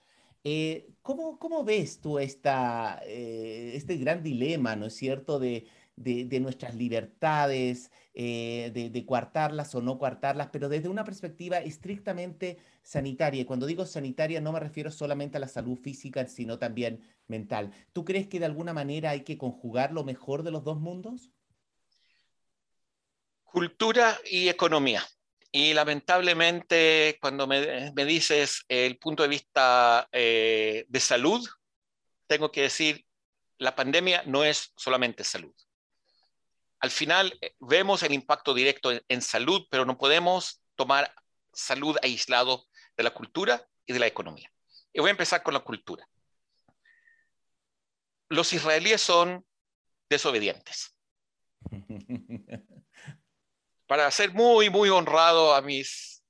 Eh, 0.44 0.90
¿cómo, 1.02 1.38
¿cómo, 1.38 1.64
ves 1.64 2.00
tú 2.00 2.18
esta, 2.18 3.00
eh, 3.06 3.72
este 3.74 3.96
gran 3.96 4.22
dilema, 4.22 4.76
¿no 4.76 4.86
es 4.86 4.94
cierto?, 4.94 5.38
de, 5.38 5.66
de, 6.02 6.40
nuestras 6.40 6.74
libertades, 6.74 7.90
eh, 8.14 8.70
de, 8.74 8.90
de, 8.90 9.06
coartarlas 9.06 9.74
o 9.74 9.80
no 9.80 9.98
coartarlas, 9.98 10.48
pero 10.52 10.68
desde 10.68 10.88
una 10.88 11.04
perspectiva 11.04 11.58
estrictamente 11.58 12.58
sanitaria. 12.82 13.42
Y 13.42 13.44
cuando 13.44 13.66
digo 13.66 13.86
sanitaria 13.86 14.40
no 14.40 14.52
me 14.52 14.60
refiero 14.60 14.90
solamente 14.90 15.36
a 15.36 15.40
la 15.40 15.48
salud 15.48 15.78
física, 15.78 16.26
sino 16.26 16.58
también 16.58 17.00
mental. 17.28 17.72
¿Tú 17.92 18.04
crees 18.04 18.26
que 18.26 18.38
de 18.38 18.46
alguna 18.46 18.72
manera 18.72 19.10
hay 19.10 19.22
que 19.22 19.38
conjugar 19.38 19.92
lo 19.92 20.04
mejor 20.04 20.42
de 20.42 20.50
los 20.50 20.64
dos 20.64 20.80
mundos? 20.80 21.30
Cultura 23.44 24.18
y 24.30 24.48
economía. 24.48 25.02
Y 25.54 25.74
lamentablemente, 25.74 27.18
cuando 27.20 27.46
me, 27.46 27.92
dices 28.06 28.64
el 28.68 28.98
punto 28.98 29.22
de 29.22 29.28
vista 29.28 30.08
eh, 30.10 30.86
de 30.88 31.00
salud, 31.00 31.46
tengo 32.26 32.50
que 32.50 32.62
decir, 32.62 33.04
la 33.58 33.76
pandemia 33.76 34.22
no 34.26 34.44
es 34.44 34.72
solamente 34.76 35.24
salud. 35.24 35.54
Al 36.82 36.90
final 36.90 37.38
eh, 37.40 37.54
vemos 37.60 38.02
el 38.02 38.12
impacto 38.12 38.52
directo 38.52 38.90
en, 39.08 39.22
salud, 39.22 39.66
pero 39.70 39.84
no 39.86 39.96
podemos 39.96 40.60
tomar 40.74 41.14
salud 41.52 41.96
aislado 42.02 42.66
de 42.96 43.04
la 43.04 43.10
cultura 43.10 43.66
y 43.86 43.92
de 43.92 44.00
la 44.00 44.08
economía. 44.08 44.52
Y 44.92 45.00
voy 45.00 45.08
a 45.08 45.12
empezar 45.12 45.44
con 45.44 45.54
la 45.54 45.60
cultura. 45.60 46.06
Los 48.28 48.52
israelíes 48.52 49.00
son 49.00 49.46
desobedientes. 50.10 50.96
para 53.86 54.10
ser 54.10 54.32
muy, 54.32 54.68
muy 54.68 54.88
honrado 54.88 55.54
a 55.54 55.62
mis 55.62 56.24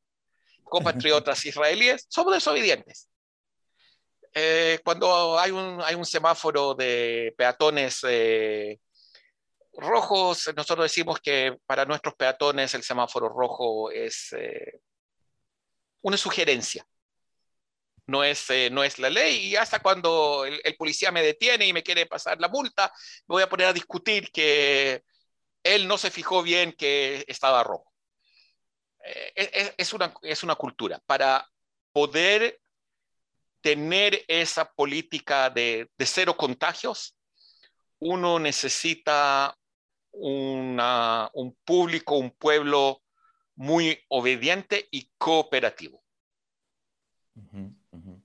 compatriotas 0.64 1.44
israelíes, 1.46 2.04
somos 2.10 2.34
desobedientes. 2.34 3.08
Eh, 4.34 4.80
cuando 4.84 5.38
hay 5.38 5.50
un, 5.50 5.80
hay 5.82 5.94
un 5.94 6.04
semáforo 6.04 6.74
de 6.74 7.34
peatones 7.38 8.00
eh, 8.06 8.80
rojos, 9.74 10.50
nosotros 10.56 10.85
decimos 10.85 11.20
que 11.20 11.56
para 11.66 11.85
nuestros 11.85 12.14
peatones 12.14 12.74
el 12.74 12.82
semáforo 12.82 13.28
rojo 13.28 13.90
es 13.90 14.32
eh, 14.32 14.80
una 16.02 16.16
sugerencia. 16.16 16.87
No 18.04 18.24
es, 18.24 18.48
no 18.72 18.82
es 18.82 18.98
la 18.98 19.08
ley 19.08 19.46
y 19.46 19.56
hasta 19.56 19.78
cuando 19.78 20.44
el, 20.44 20.61
policía 20.76 21.12
me 21.12 21.22
detiene 21.22 21.66
y 21.66 21.72
me 21.72 21.85
quiere 21.85 22.04
pasar 22.06 22.40
la 22.40 22.48
multa, 22.48 22.92
me 23.28 23.35
voy 23.35 23.42
a 23.42 23.48
poner 23.48 23.68
a 23.68 23.72
discutir 23.72 24.30
que 24.32 25.02
él 25.62 25.87
no 25.87 25.96
se 25.96 26.11
fijó 26.11 26.42
bien 26.42 26.72
que 26.72 27.24
estaba 27.28 27.62
rojo. 27.62 27.92
Eh, 29.04 29.74
es, 29.78 29.92
una, 29.92 30.12
es 30.22 30.42
una 30.42 30.56
cultura. 30.56 31.00
Para 31.06 31.48
poder 31.92 32.61
tener 33.61 34.24
esa 34.28 34.70
política 34.72 35.48
de, 35.50 35.88
cero 35.98 36.37
contagios, 36.37 37.16
uno 37.98 38.38
necesita 38.38 39.56
un 40.12 41.57
público, 41.64 42.16
un 42.16 42.31
pueblo 42.31 43.03
muy 43.55 43.98
obediente 44.09 44.88
y 44.90 45.11
cooperativo. 45.18 46.03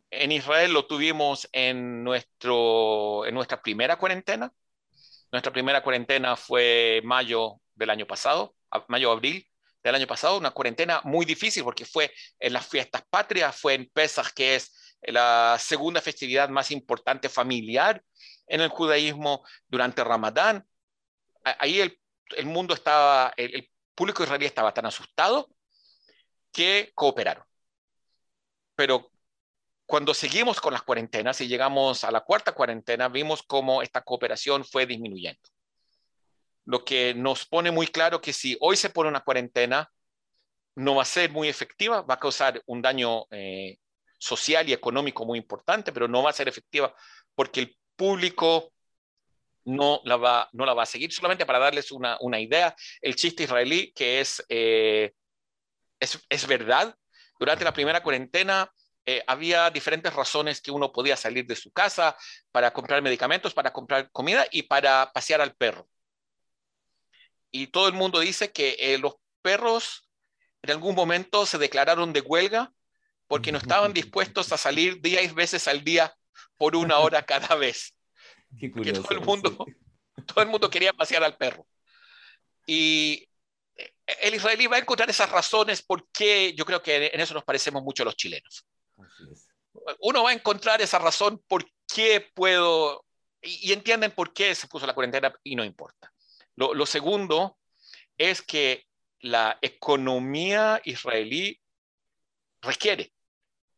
En 0.10 0.32
Israel 0.32 0.73
lo 0.73 0.86
tuvimos 0.86 1.47
en, 1.52 2.04
nuestro, 2.04 3.26
en 3.26 3.34
nuestra 3.34 3.62
primera 3.62 3.97
cuarentena, 3.97 4.52
nuestra 5.32 5.52
primera 5.52 5.84
cuarentena 5.84 6.36
fue 6.36 7.02
mayo 7.04 7.60
del 7.76 7.89
año 7.89 8.08
pasado, 8.08 8.56
mayo-abril 8.88 9.45
del 9.84 9.95
año 9.95 10.08
pasado, 10.08 10.38
una 10.38 10.52
cuarentena 10.52 11.02
muy 11.04 11.26
difícil 11.26 11.63
porque 11.63 11.86
fue 11.86 12.12
en 12.39 12.54
las 12.54 12.65
fiestas 12.65 13.04
patrias, 13.10 13.56
fue 13.56 13.73
en 13.73 13.89
Pesach, 13.89 14.34
que 14.34 14.56
es 14.56 14.97
la 15.02 15.58
segunda 15.60 16.02
festividad 16.02 16.50
más 16.50 16.71
importante 16.71 17.30
familiar 17.30 18.04
en 18.47 18.62
el 18.62 18.69
judaísmo 18.69 19.45
durante 19.67 20.04
Ramadán. 20.04 20.65
Ahí 21.60 21.81
el, 21.81 22.45
mundo 22.45 22.73
estaba, 22.73 23.33
el, 23.38 23.69
público 23.95 24.23
israelí 24.23 24.45
estaba 24.45 24.73
tan 24.73 24.86
asustado 24.86 25.49
que 26.51 26.91
cooperaron. 26.93 27.43
Pero 28.75 29.12
cuando 29.86 30.13
seguimos 30.13 30.62
con 30.62 30.73
las 30.73 30.83
cuarentenas 30.83 31.41
y 31.41 31.47
llegamos 31.47 32.03
a 32.03 32.12
la 32.12 32.21
cuarta 32.21 32.51
cuarentena, 32.51 33.07
vimos 33.10 33.43
cómo 33.43 33.81
esta 33.81 34.01
cooperación 34.01 34.65
fue 34.65 34.86
disminuyendo. 34.86 35.41
Lo 36.65 36.83
que 36.83 37.13
nos 37.13 37.45
pone 37.45 37.71
muy 37.71 37.88
claro 37.88 38.21
que 38.21 38.33
si 38.33 38.57
hoy 38.60 38.75
se 38.75 38.89
pone 38.89 39.10
una 39.10 39.21
cuarentena, 39.23 39.89
no 40.75 40.95
va 40.95 41.01
a 41.01 41.05
ser 41.05 41.31
muy 41.31 41.47
efectiva, 41.47 42.01
va 42.01 42.15
a 42.15 42.19
causar 42.19 42.62
un 42.65 42.81
daño 42.81 43.25
eh, 43.31 43.79
social 44.19 44.67
y 44.69 44.73
económico 44.73 45.25
muy 45.25 45.39
importante, 45.39 45.91
pero 45.91 46.07
no 46.07 46.21
va 46.21 46.29
a 46.29 46.33
ser 46.33 46.47
efectiva 46.47 46.93
porque 47.33 47.62
el 47.62 47.77
público 47.95 48.73
no 49.67 50.01
la 50.06 50.15
va, 50.15 50.49
no 50.53 50.65
la 50.65 50.73
va 50.73 50.84
a 50.84 50.88
seguir. 50.88 51.12
Solamente 51.12 51.45
para 51.45 51.60
darles 51.60 51.91
una, 51.91 52.39
idea, 52.39 52.75
el 53.01 53.15
chiste 53.15 53.43
israelí 53.43 53.91
que 53.91 54.21
es, 54.21 54.43
eh, 54.49 55.13
es, 55.99 56.19
es 56.30 56.47
verdad, 56.47 56.95
durante 57.38 57.65
la 57.65 57.73
primera 57.73 58.01
cuarentena, 58.01 58.71
eh, 59.06 59.23
había 59.27 59.69
diferentes 59.69 60.13
razones 60.13 60.62
que 60.62 60.71
uno 60.71 60.91
podía 60.91 61.15
salir 61.15 61.45
de 61.45 61.56
su 61.56 61.71
casa 61.71 62.17
para 62.51 62.71
comprar 62.71 63.01
medicamentos, 63.01 63.53
para 63.53 63.71
comprar 63.71 64.10
comida 64.12 64.47
y 64.51 64.63
para 64.63 65.12
pasear 65.13 65.41
al 65.41 65.56
perro. 65.56 65.88
Y 67.51 67.67
todo 67.67 67.88
el 67.88 67.93
mundo 67.93 68.19
dice 68.19 68.51
que 68.51 68.75
eh, 68.80 68.97
los 68.97 69.15
perros 69.41 70.10
en 70.62 70.71
algún 70.71 70.95
momento 70.95 71.45
se 71.45 71.58
declararon 71.58 72.13
de 72.13 72.21
huelga 72.21 72.73
porque 73.27 73.51
no 73.51 73.58
estaban 73.60 73.93
dispuestos 73.93 74.51
a 74.51 74.58
salir 74.58 75.01
10 75.01 75.34
veces 75.36 75.67
al 75.67 75.84
día 75.84 76.15
por 76.58 76.75
una 76.75 76.99
hora 76.99 77.23
cada 77.23 77.56
vez. 77.56 77.96
Qué 78.60 78.71
curioso, 78.71 79.03
todo 79.03 79.17
el 79.17 79.25
mundo, 79.25 79.65
todo 80.25 80.41
el 80.41 80.49
mundo 80.49 80.69
quería 80.69 80.93
pasear 80.93 81.23
al 81.23 81.38
perro. 81.38 81.67
Y 82.65 83.27
eh, 83.75 83.93
el 84.21 84.36
israelí 84.36 84.67
va 84.67 84.77
a 84.77 84.79
encontrar 84.79 85.10
esas 85.10 85.29
razones 85.29 85.81
porque 85.81 86.53
yo 86.53 86.65
creo 86.65 86.81
que 86.81 87.12
en 87.13 87.19
eso 87.19 87.33
nos 87.33 87.43
parecemos 87.43 87.83
mucho 87.83 88.03
a 88.03 88.05
los 88.05 88.15
chilenos. 88.15 88.65
Uno 89.99 90.23
va 90.23 90.31
a 90.31 90.33
encontrar 90.33 90.81
esa 90.81 90.99
razón 90.99 91.41
por 91.47 91.65
qué 91.93 92.29
puedo, 92.33 93.05
y, 93.41 93.71
entienden 93.71 94.12
por 94.12 94.33
qué 94.33 94.53
se 94.55 94.67
puso 94.67 94.88
la 94.88 94.93
cuarentena 94.93 95.33
y 95.43 95.55
no 95.55 95.63
importa. 95.63 96.12
Lo, 96.55 96.73
lo 96.73 96.86
segundo 96.86 97.57
es 98.17 98.41
que 98.41 98.86
la 99.19 99.57
economía 99.62 100.81
israelí 100.83 101.60
requiere 102.62 103.13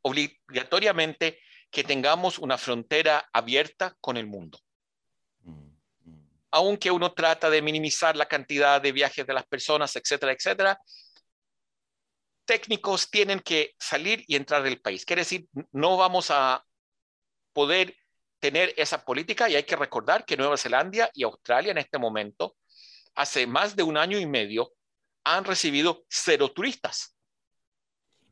obligatoriamente 0.02 1.40
que 1.72 1.84
tengamos 1.84 2.40
una 2.40 2.58
frontera 2.58 3.30
abierta 3.32 3.96
con 4.02 4.18
el 4.18 4.28
mundo. 4.28 4.60
Mm, 5.42 5.70
mm. 6.06 6.30
Aunque 6.52 6.92
uno 6.92 7.14
trata 7.14 7.50
de 7.50 7.62
minimizar 7.62 8.16
la 8.16 8.28
cantidad 8.28 8.82
de 8.82 8.92
viajes 8.92 9.26
de 9.26 9.34
las 9.34 9.46
personas, 9.46 9.96
etcétera, 9.96 10.32
etcétera, 10.32 10.80
técnicos 12.46 13.12
tienen 13.12 13.40
que 13.42 13.76
salir 13.78 14.24
y 14.28 14.36
entrar 14.36 14.64
del 14.64 14.82
país. 14.82 15.06
Quiere 15.06 15.22
decir, 15.22 15.48
no 15.72 15.98
vamos 15.98 16.32
a 16.32 16.66
poder 17.54 17.96
tener 18.40 18.74
esa 18.78 19.06
política 19.06 19.48
y 19.50 19.56
hay 19.56 19.64
que 19.64 19.76
recordar 19.76 20.26
que 20.26 20.36
Nueva 20.36 20.58
Zelanda 20.58 21.12
y 21.14 21.24
Australia 21.24 21.72
en 21.72 21.78
este 21.78 22.00
momento, 22.00 22.56
hace 23.14 23.46
más 23.46 23.76
de 23.76 23.84
un 23.84 23.98
año 23.98 24.18
y 24.18 24.26
medio, 24.26 24.74
han 25.24 25.44
recibido 25.44 26.06
cero 26.10 26.52
turistas. 26.52 27.16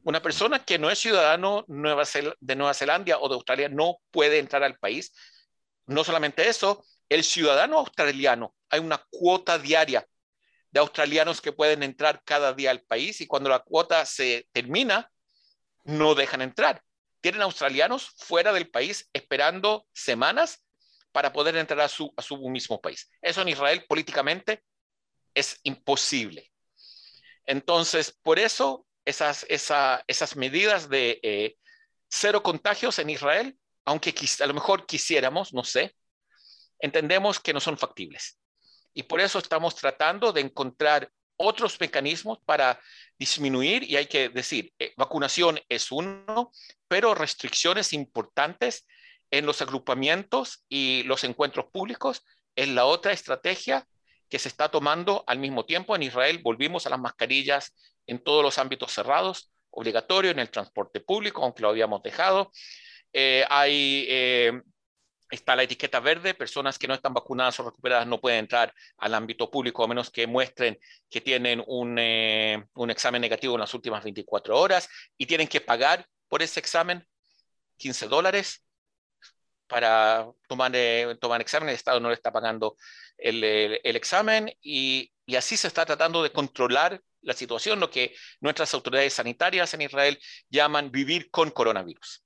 Una 0.08 0.22
persona 0.22 0.64
que 0.64 0.80
no 0.80 0.90
es 0.90 1.00
ciudadano 1.00 1.66
de 1.68 2.56
Nueva 2.56 2.74
Zelanda 2.74 3.18
o 3.20 3.28
de 3.28 3.36
Australia 3.36 3.68
no 3.68 3.98
puede 4.10 4.40
entrar 4.40 4.64
al 4.64 4.78
país 4.80 5.12
no 5.86 6.06
solamente 6.06 6.48
eso, 6.48 6.86
el 7.10 7.26
ciudadano 7.26 7.80
australiano, 7.80 8.56
hay 8.70 8.80
una 8.80 9.04
cuota 9.10 9.60
diaria 9.60 10.08
de 10.72 10.80
australianos 10.80 11.42
que 11.42 11.52
pueden 11.54 11.84
entrar 11.84 12.22
cada 12.24 12.54
día 12.54 12.72
al 12.72 12.84
país 12.84 13.20
y 13.20 13.28
cuando 13.28 13.50
la 13.50 13.60
cuota 13.60 14.06
se 14.06 14.48
termina, 14.54 15.12
no 15.84 16.16
dejan 16.16 16.42
entrar. 16.42 16.82
Tienen 17.20 17.42
australianos 17.42 18.12
fuera 18.18 18.54
del 18.54 18.70
país 18.70 19.10
esperando 19.12 19.88
semanas 19.94 20.64
para 21.12 21.34
poder 21.34 21.58
entrar 21.58 21.82
a 21.82 21.90
su, 21.90 22.14
a 22.16 22.22
su 22.22 22.38
mismo 22.50 22.80
país. 22.80 23.10
Eso 23.22 23.42
en 23.42 23.50
Israel 23.50 23.84
políticamente 23.90 24.64
es 25.34 25.60
imposible. 25.64 26.50
Entonces, 27.46 28.18
por 28.24 28.40
eso 28.40 28.87
esas, 29.08 29.46
esas 30.08 30.36
medidas 30.36 30.90
de 30.90 31.20
eh, 31.24 31.56
cero 32.10 32.44
contagios 32.44 33.00
en 33.00 33.10
Israel, 33.10 33.58
aunque 33.86 34.14
a 34.42 34.46
lo 34.46 34.54
mejor 34.54 34.86
quisiéramos, 34.86 35.54
no 35.54 35.64
sé, 35.64 35.96
entendemos 36.80 37.40
que 37.40 37.54
no 37.54 37.62
son 37.62 37.78
factibles. 37.78 38.38
Y 38.94 39.04
por 39.04 39.22
eso 39.22 39.40
estamos 39.40 39.76
tratando 39.76 40.34
de 40.34 40.42
encontrar 40.42 41.10
otros 41.38 41.80
mecanismos 41.80 42.40
para 42.46 42.82
disminuir, 43.18 43.84
y 43.84 43.96
hay 43.96 44.08
que 44.08 44.28
decir, 44.30 44.74
eh, 44.78 44.94
vacunación 44.98 45.60
es 45.70 45.92
uno, 45.92 46.52
pero 46.88 47.16
restricciones 47.16 47.94
importantes 47.94 48.86
en 49.32 49.46
los 49.46 49.62
agrupamientos 49.62 50.66
y 50.68 51.04
los 51.04 51.24
encuentros 51.24 51.68
públicos 51.72 52.26
es 52.56 52.68
la 52.68 52.86
otra 52.86 53.14
estrategia 53.14 53.88
que 54.30 54.40
se 54.40 54.50
está 54.50 54.70
tomando 54.70 55.24
al 55.28 55.40
mismo 55.40 55.64
tiempo. 55.66 55.96
En 55.96 56.04
Israel 56.04 56.40
volvimos 56.44 56.86
a 56.86 56.90
las 56.90 57.00
mascarillas 57.00 57.74
en 58.08 58.24
todos 58.24 58.44
los 58.44 58.58
ámbitos 58.58 58.92
cerrados, 58.92 59.52
obligatorio 59.70 60.32
en 60.32 60.40
el 60.40 60.50
transporte 60.50 61.02
público, 61.02 61.44
aunque 61.44 61.62
lo 61.62 61.70
habíamos 61.70 62.02
dejado. 62.02 62.52
Eh, 63.14 63.46
hay 63.50 64.06
eh, 64.10 64.62
está 65.30 65.56
la 65.56 65.64
etiqueta 65.64 66.00
verde, 66.00 66.34
personas 66.34 66.78
que 66.80 66.88
no 66.88 66.94
están 66.94 67.14
vacunadas 67.14 67.60
o 67.60 67.64
recuperadas 67.64 68.08
no 68.08 68.20
pueden 68.20 68.40
entrar 68.40 68.74
al 68.98 69.14
ámbito 69.14 69.50
público 69.52 69.84
a 69.84 69.88
menos 69.88 70.10
que 70.10 70.28
muestren 70.28 70.80
que 71.10 71.22
tienen 71.22 71.64
un, 71.68 71.98
eh, 72.00 72.64
un, 72.76 72.90
examen 72.90 73.22
negativo 73.22 73.56
en 73.56 73.62
las 73.62 73.74
últimas 73.74 74.04
24 74.04 74.58
horas 74.58 74.90
y 75.18 75.26
tienen 75.26 75.48
que 75.48 75.62
pagar 75.62 76.08
por 76.28 76.42
ese 76.42 76.60
examen 76.60 77.06
15 77.78 78.08
dólares 78.08 78.64
para 79.68 80.28
tomar, 80.48 80.72
eh, 80.74 81.18
tomar 81.20 81.42
examen. 81.42 81.70
El 81.70 81.76
Estado 81.76 82.00
no 82.00 82.10
le 82.10 82.16
está 82.16 82.32
pagando 82.32 82.78
el, 83.18 83.44
el, 83.44 83.96
examen 83.96 84.52
y, 84.62 85.12
y 85.26 85.36
así 85.36 85.58
se 85.58 85.68
está 85.68 85.86
tratando 85.86 86.24
de 86.24 86.32
controlar 86.32 87.02
la 87.22 87.34
situación, 87.34 87.80
lo 87.80 87.90
que 87.90 88.14
nuestras 88.42 88.74
autoridades 88.74 89.14
sanitarias 89.14 89.74
en 89.74 89.82
Israel 89.82 90.20
llaman 90.50 90.92
vivir 90.92 91.30
con 91.32 91.52
coronavirus 91.52 92.24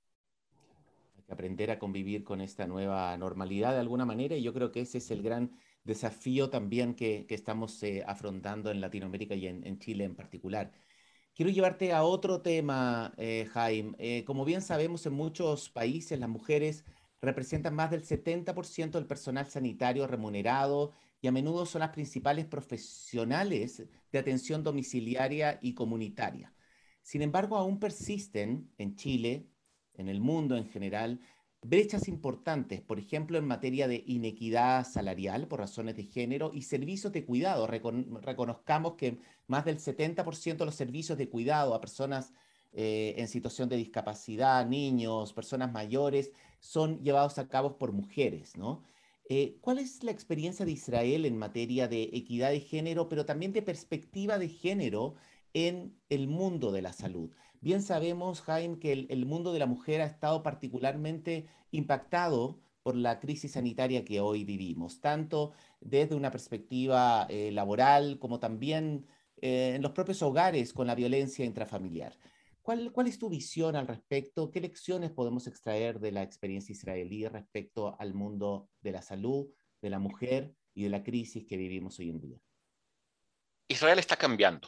aprender 1.32 1.72
a 1.72 1.80
convivir 1.80 2.24
con 2.24 2.42
esta 2.42 2.68
nueva 2.68 3.16
normalidad 3.18 3.74
de 3.74 3.80
alguna 3.80 4.06
manera 4.06 4.36
y 4.36 4.44
yo 4.44 4.54
creo 4.54 4.72
que 4.72 4.82
ese 4.82 4.98
es 5.00 5.12
el 5.12 5.24
gran 5.24 5.52
desafío 5.84 6.50
también 6.50 6.94
que, 6.94 7.26
estamos 7.30 7.82
eh, 7.84 8.04
afrontando 8.06 8.70
en 8.70 8.82
Latinoamérica 8.82 9.36
y 9.36 9.48
en, 9.48 9.80
Chile 9.80 10.04
en 10.04 10.16
particular. 10.16 10.72
Quiero 11.34 11.50
llevarte 11.52 11.94
a 11.94 12.04
otro 12.04 12.42
tema, 12.42 13.14
eh, 13.18 13.48
Jaime. 13.52 13.96
Eh, 13.98 14.24
como 14.26 14.46
bien 14.46 14.62
sabemos, 14.62 15.06
en 15.06 15.14
muchos 15.14 15.70
países 15.70 16.20
las 16.20 16.30
mujeres 16.30 16.84
representan 17.22 17.74
más 17.74 17.90
del 17.90 18.04
70% 18.04 18.92
del 18.92 19.08
personal 19.08 19.48
sanitario 19.48 20.08
remunerado 20.08 20.92
y 21.22 21.28
a 21.28 21.32
menudo 21.32 21.66
son 21.66 21.80
las 21.80 21.92
principales 21.92 22.46
profesionales 22.46 23.84
de 24.12 24.20
atención 24.20 24.64
domiciliaria 24.64 25.60
y 25.62 25.74
comunitaria. 25.74 26.54
Sin 27.04 27.22
embargo, 27.22 27.58
aún 27.58 27.80
persisten 27.80 28.72
en 28.78 28.96
Chile 28.96 29.48
en 29.94 30.10
el 30.10 30.20
mundo 30.20 30.58
en 30.58 30.68
general, 30.68 31.20
brechas 31.62 32.08
importantes, 32.08 32.82
por 32.82 33.00
ejemplo, 33.00 33.38
en 33.38 33.46
materia 33.46 33.88
de 33.88 34.04
inequidad 34.08 34.86
salarial 34.86 35.48
por 35.48 35.60
razones 35.60 35.96
de 35.96 36.04
género 36.04 36.52
y 36.54 36.64
servicios 36.64 37.14
de 37.14 37.26
cuidado. 37.26 37.68
reconozcamos 37.68 38.96
que 38.96 39.20
más 39.48 39.66
del 39.66 39.78
70% 39.78 40.58
de 40.58 40.66
los 40.66 40.76
servicios 40.76 41.18
de 41.18 41.30
cuidado 41.30 41.74
a 41.76 41.82
personas 41.82 42.34
eh, 42.74 43.16
en 43.18 43.28
situación 43.28 43.70
de 43.70 43.76
discapacidad, 43.76 44.66
niños, 44.66 45.34
personas 45.34 45.72
mayores, 45.72 46.32
son 46.60 47.02
llevados 47.04 47.38
a 47.38 47.48
cabo 47.48 47.78
por 47.78 47.92
mujeres, 47.92 48.56
¿no? 48.56 48.84
Eh, 49.30 49.58
¿Cuál 49.62 49.80
es 49.80 50.04
la 50.04 50.12
experiencia 50.12 50.66
de 50.66 50.72
Israel 50.72 51.26
en 51.26 51.38
materia 51.38 51.88
de 51.88 52.04
equidad 52.14 52.52
de 52.52 52.60
género, 52.60 53.08
pero 53.08 53.26
también 53.26 53.54
de 53.54 53.62
perspectiva 53.62 54.38
de 54.38 54.50
género 54.50 55.16
en 55.54 55.96
el 56.10 56.28
mundo 56.28 56.72
de 56.72 56.82
la 56.82 56.94
salud? 56.94 57.32
Bien 57.62 57.82
sabemos, 57.82 58.42
Jaime, 58.42 58.80
que 58.80 58.92
el, 58.92 59.26
mundo 59.26 59.54
de 59.54 59.60
la 59.60 59.68
mujer 59.68 60.02
ha 60.02 60.06
estado 60.06 60.42
particularmente 60.42 61.48
impactado 61.70 62.60
por 62.82 62.96
la 62.96 63.20
crisis 63.20 63.52
sanitaria 63.52 64.04
que 64.04 64.20
hoy 64.20 64.44
vivimos, 64.44 65.00
tanto 65.00 65.52
desde 65.80 66.16
una 66.16 66.32
perspectiva 66.32 67.28
eh, 67.30 67.52
laboral 67.52 68.18
como 68.20 68.40
también 68.40 69.06
eh, 69.42 69.74
en 69.76 69.84
los 69.84 69.92
propios 69.92 70.22
hogares 70.24 70.74
con 70.74 70.88
la 70.88 70.96
violencia 70.96 71.46
intrafamiliar. 71.46 72.18
¿Cuál, 72.62 72.92
¿Cuál, 72.92 73.08
es 73.08 73.18
tu 73.18 73.30
visión 73.30 73.76
al 73.76 73.88
respecto? 73.88 74.52
¿Qué 74.52 74.62
lecciones 74.62 75.12
podemos 75.12 75.48
extraer 75.48 76.00
de 76.00 76.12
la 76.12 76.22
experiencia 76.22 76.74
israelí 76.74 77.28
respecto 77.28 77.96
al 78.00 78.14
mundo 78.14 78.70
de 78.82 78.92
la 78.92 79.02
salud, 79.02 79.48
de 79.82 79.90
la 79.90 80.00
mujer 80.00 80.54
y 80.74 80.84
de 80.84 80.90
la 80.90 81.04
crisis 81.04 81.46
que 81.48 81.58
vivimos 81.58 81.98
hoy 82.00 82.10
en 82.10 82.22
día? 82.22 82.38
Israel 83.68 84.00
está 84.00 84.16
cambiando. 84.16 84.68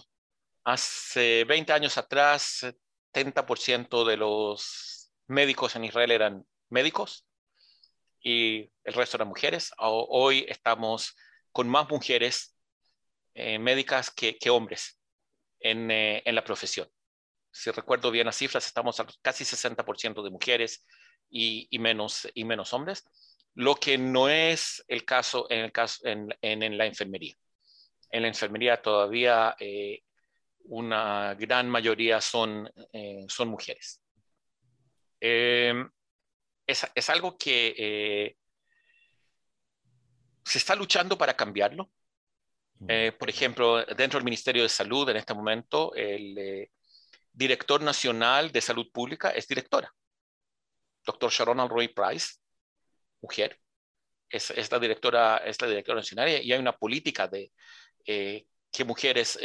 Hace 0.64 1.44
20 1.44 1.74
años 1.74 1.98
atrás 1.98 2.66
70% 3.14 4.06
de 4.06 4.18
los 4.18 5.12
médicos 5.28 5.76
en 5.76 5.86
Israel 5.86 6.12
eran 6.12 6.46
médicos 6.70 7.28
y 8.20 8.72
el 8.84 8.94
resto 8.94 9.18
eran 9.18 9.28
mujeres. 9.28 9.72
Hoy 9.78 10.46
estamos 10.48 11.16
con 11.52 11.70
más 11.70 11.90
mujeres 11.90 12.58
eh, 13.36 13.60
médicas 13.60 14.10
que, 14.10 14.38
hombres 14.50 15.00
eh, 15.60 16.22
en, 16.26 16.36
la 16.36 16.44
profesión. 16.44 16.88
Si 17.54 17.70
recuerdo 17.70 18.10
bien 18.10 18.26
las 18.26 18.36
cifras, 18.36 18.66
estamos 18.66 19.00
a 19.00 19.06
casi 19.22 19.46
60% 19.46 20.24
de 20.24 20.32
mujeres 20.32 20.84
y, 21.30 21.68
menos, 21.80 22.28
y 22.34 22.46
menos 22.46 22.74
hombres, 22.74 23.06
lo 23.54 23.76
que 23.76 24.00
no 24.00 24.28
es 24.28 24.84
el 24.88 25.06
caso 25.06 25.46
en, 25.52 25.60
el 25.60 25.72
caso, 25.72 26.02
en, 26.04 26.78
la 26.78 26.86
enfermería. 26.88 27.36
En 28.10 28.24
la 28.24 28.28
enfermería 28.28 28.82
todavía 28.82 29.56
eh, 29.60 30.02
una 30.66 31.36
gran 31.36 31.70
mayoría 31.70 32.20
son, 32.22 32.68
eh, 32.92 33.26
son 33.28 33.50
mujeres. 33.50 34.02
Em, 35.20 35.88
es, 36.66 37.10
algo 37.12 37.38
que 37.38 37.76
eh, 37.78 38.38
se 40.44 40.58
está 40.58 40.74
luchando 40.74 41.20
para 41.20 41.36
cambiarlo. 41.36 41.92
Eh, 42.88 43.14
por 43.18 43.30
ejemplo, 43.30 43.86
dentro 43.86 44.18
del 44.18 44.26
Ministerio 44.26 44.64
de 44.64 44.70
Salud, 44.70 45.08
en 45.10 45.18
este 45.18 45.36
momento, 45.36 45.94
el 45.94 46.70
director 47.34 47.82
nacional 47.82 48.52
de 48.52 48.62
salud 48.62 48.92
pública 48.92 49.32
es 49.32 49.48
directora. 49.48 49.94
Doctor 51.06 51.32
Sharon 51.32 51.60
Alroy 51.60 51.90
Price, 51.90 52.36
mujer, 53.22 53.60
es, 54.30 54.72
la 54.72 54.80
directora, 54.80 55.38
es 55.38 55.62
la 55.62 55.68
directora 55.68 55.98
nacional 55.98 56.30
y 56.30 56.52
hay 56.52 56.60
una 56.60 56.78
política 56.78 57.28
de 57.28 57.52
que 58.06 58.86
mujeres 58.86 59.38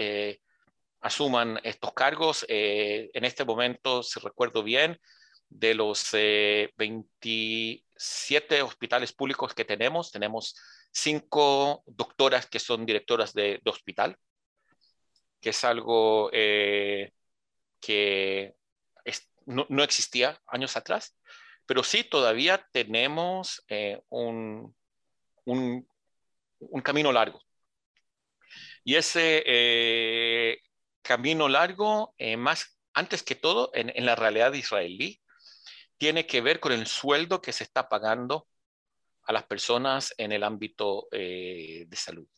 asuman 1.00 1.60
estos 1.62 1.92
cargos. 1.92 2.44
Eh, 2.48 3.10
en 3.12 3.24
este 3.24 3.44
momento, 3.44 4.02
si 4.02 4.18
recuerdo 4.20 4.62
bien, 4.62 4.98
de 5.48 5.74
los 5.74 6.10
27 6.12 8.56
eh, 8.56 8.62
hospitales 8.62 9.12
públicos 9.12 9.54
que 9.54 9.64
tenemos, 9.64 10.12
tenemos 10.12 10.54
cinco 10.92 11.82
doctoras 11.86 12.46
que 12.46 12.58
son 12.58 12.84
directoras 12.84 13.32
de, 13.32 13.60
hospital, 13.64 14.16
que 15.40 15.50
es 15.50 15.64
algo 15.64 16.30
eh, 16.32 17.12
que 17.80 18.54
no, 19.46 19.82
existía 19.82 20.40
años 20.46 20.76
atrás, 20.76 21.16
pero 21.66 21.82
sí 21.82 22.04
todavía 22.04 22.66
tenemos 22.72 23.64
un, 24.08 24.74
un, 25.44 25.86
camino 26.82 27.12
largo. 27.12 27.40
Y 28.84 28.96
ese 28.96 29.44
camino 31.08 31.48
largo, 31.48 32.14
eh, 32.18 32.36
más 32.36 32.78
antes 32.92 33.22
que 33.22 33.34
todo, 33.34 33.70
en, 33.72 34.04
la 34.04 34.14
realidad 34.14 34.52
israelí, 34.52 35.22
tiene 35.96 36.26
que 36.26 36.42
ver 36.42 36.60
con 36.60 36.70
el 36.72 36.86
sueldo 36.86 37.40
que 37.40 37.54
se 37.54 37.64
está 37.64 37.88
pagando 37.88 38.46
a 39.22 39.32
las 39.32 39.44
personas 39.44 40.14
en 40.18 40.32
el 40.32 40.44
ámbito 40.44 41.08
eh, 41.10 41.84
de 41.88 41.96
salud. 41.96 42.28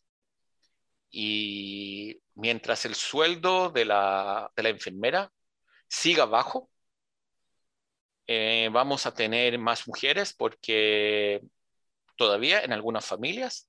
Y 1.11 2.21
mientras 2.35 2.85
el 2.85 2.95
sueldo 2.95 3.69
de 3.69 3.85
la, 3.85 4.51
enfermera 4.55 5.31
siga 5.87 6.25
bajo, 6.25 6.69
eh, 8.27 8.69
vamos 8.71 9.05
a 9.05 9.13
tener 9.13 9.57
más 9.59 9.87
mujeres 9.87 10.33
porque 10.33 11.41
todavía 12.15 12.61
en 12.61 12.71
algunas 12.71 13.05
familias 13.05 13.67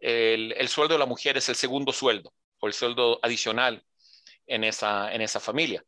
el, 0.00 0.52
el, 0.52 0.68
sueldo 0.68 0.94
de 0.94 0.98
la 0.98 1.06
mujer 1.06 1.36
es 1.36 1.48
el 1.48 1.54
segundo 1.54 1.92
sueldo 1.92 2.32
o 2.58 2.66
el 2.66 2.72
sueldo 2.72 3.20
adicional 3.22 3.84
en 4.46 4.64
esa, 4.64 5.12
en 5.12 5.20
esa 5.22 5.40
familia. 5.40 5.84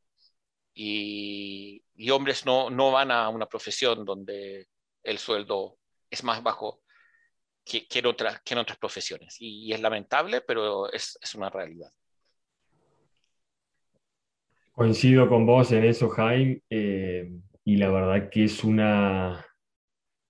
Y, 0.75 1.83
hombres 2.11 2.45
no, 2.45 2.71
no 2.71 2.91
van 2.93 3.11
a 3.11 3.29
una 3.31 3.47
profesión 3.47 4.05
donde 4.05 4.69
el 5.03 5.19
sueldo 5.19 5.79
es 6.11 6.23
más 6.23 6.43
bajo 6.43 6.81
que, 7.67 7.87
que, 7.89 7.99
en, 7.99 8.07
otras, 8.07 8.41
que 8.43 8.55
en 8.55 8.59
otras 8.59 8.79
profesiones. 8.79 9.37
Y, 9.41 9.73
es 9.73 9.81
lamentable, 9.81 10.41
pero 10.41 10.91
es, 10.93 11.19
es, 11.21 11.35
una 11.35 11.51
realidad. 11.51 11.91
Coincido 14.73 15.29
con 15.29 15.45
vos 15.47 15.73
en 15.73 15.85
eso, 15.85 16.09
Jaime, 16.09 16.63
eh, 16.71 17.29
y 17.65 17.77
la 17.77 17.91
verdad 17.91 18.31
que 18.31 18.45
es 18.45 18.63
una, 18.63 19.45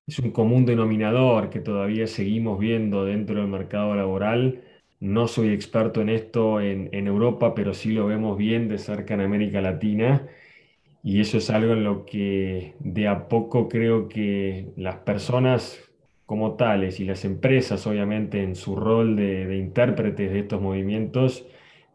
es 0.06 0.18
un 0.18 0.30
común 0.30 0.64
denominador 0.64 1.50
que 1.50 1.60
todavía 1.60 2.06
seguimos 2.06 2.58
viendo 2.58 3.04
dentro 3.04 3.40
del 3.40 3.48
mercado 3.48 3.94
laboral. 3.94 4.64
No 4.98 5.28
soy 5.28 5.52
experto 5.52 6.00
en 6.00 6.08
esto 6.08 6.60
en, 6.60 6.88
en, 6.92 7.06
Europa, 7.06 7.54
pero 7.54 7.74
sí 7.74 7.92
lo 7.92 8.06
vemos 8.06 8.38
bien 8.38 8.68
de 8.68 8.78
cerca 8.78 9.12
en 9.14 9.20
América 9.20 9.60
Latina. 9.60 10.26
Y 11.02 11.20
eso 11.20 11.38
es 11.38 11.50
algo 11.50 11.74
en 11.74 11.84
lo 11.84 12.06
que 12.06 12.74
de 12.78 13.08
a 13.08 13.28
poco 13.28 13.68
creo 13.68 14.08
que 14.08 14.72
las 14.76 14.96
personas 14.96 15.85
como 16.26 16.56
tales 16.56 17.00
y 17.00 17.04
las 17.04 17.24
empresas, 17.24 17.86
obviamente, 17.86 18.42
en 18.42 18.56
su 18.56 18.76
rol 18.76 19.16
de, 19.16 19.56
intérpretes 19.58 20.32
de 20.32 20.40
estos 20.40 20.60
movimientos, 20.60 21.46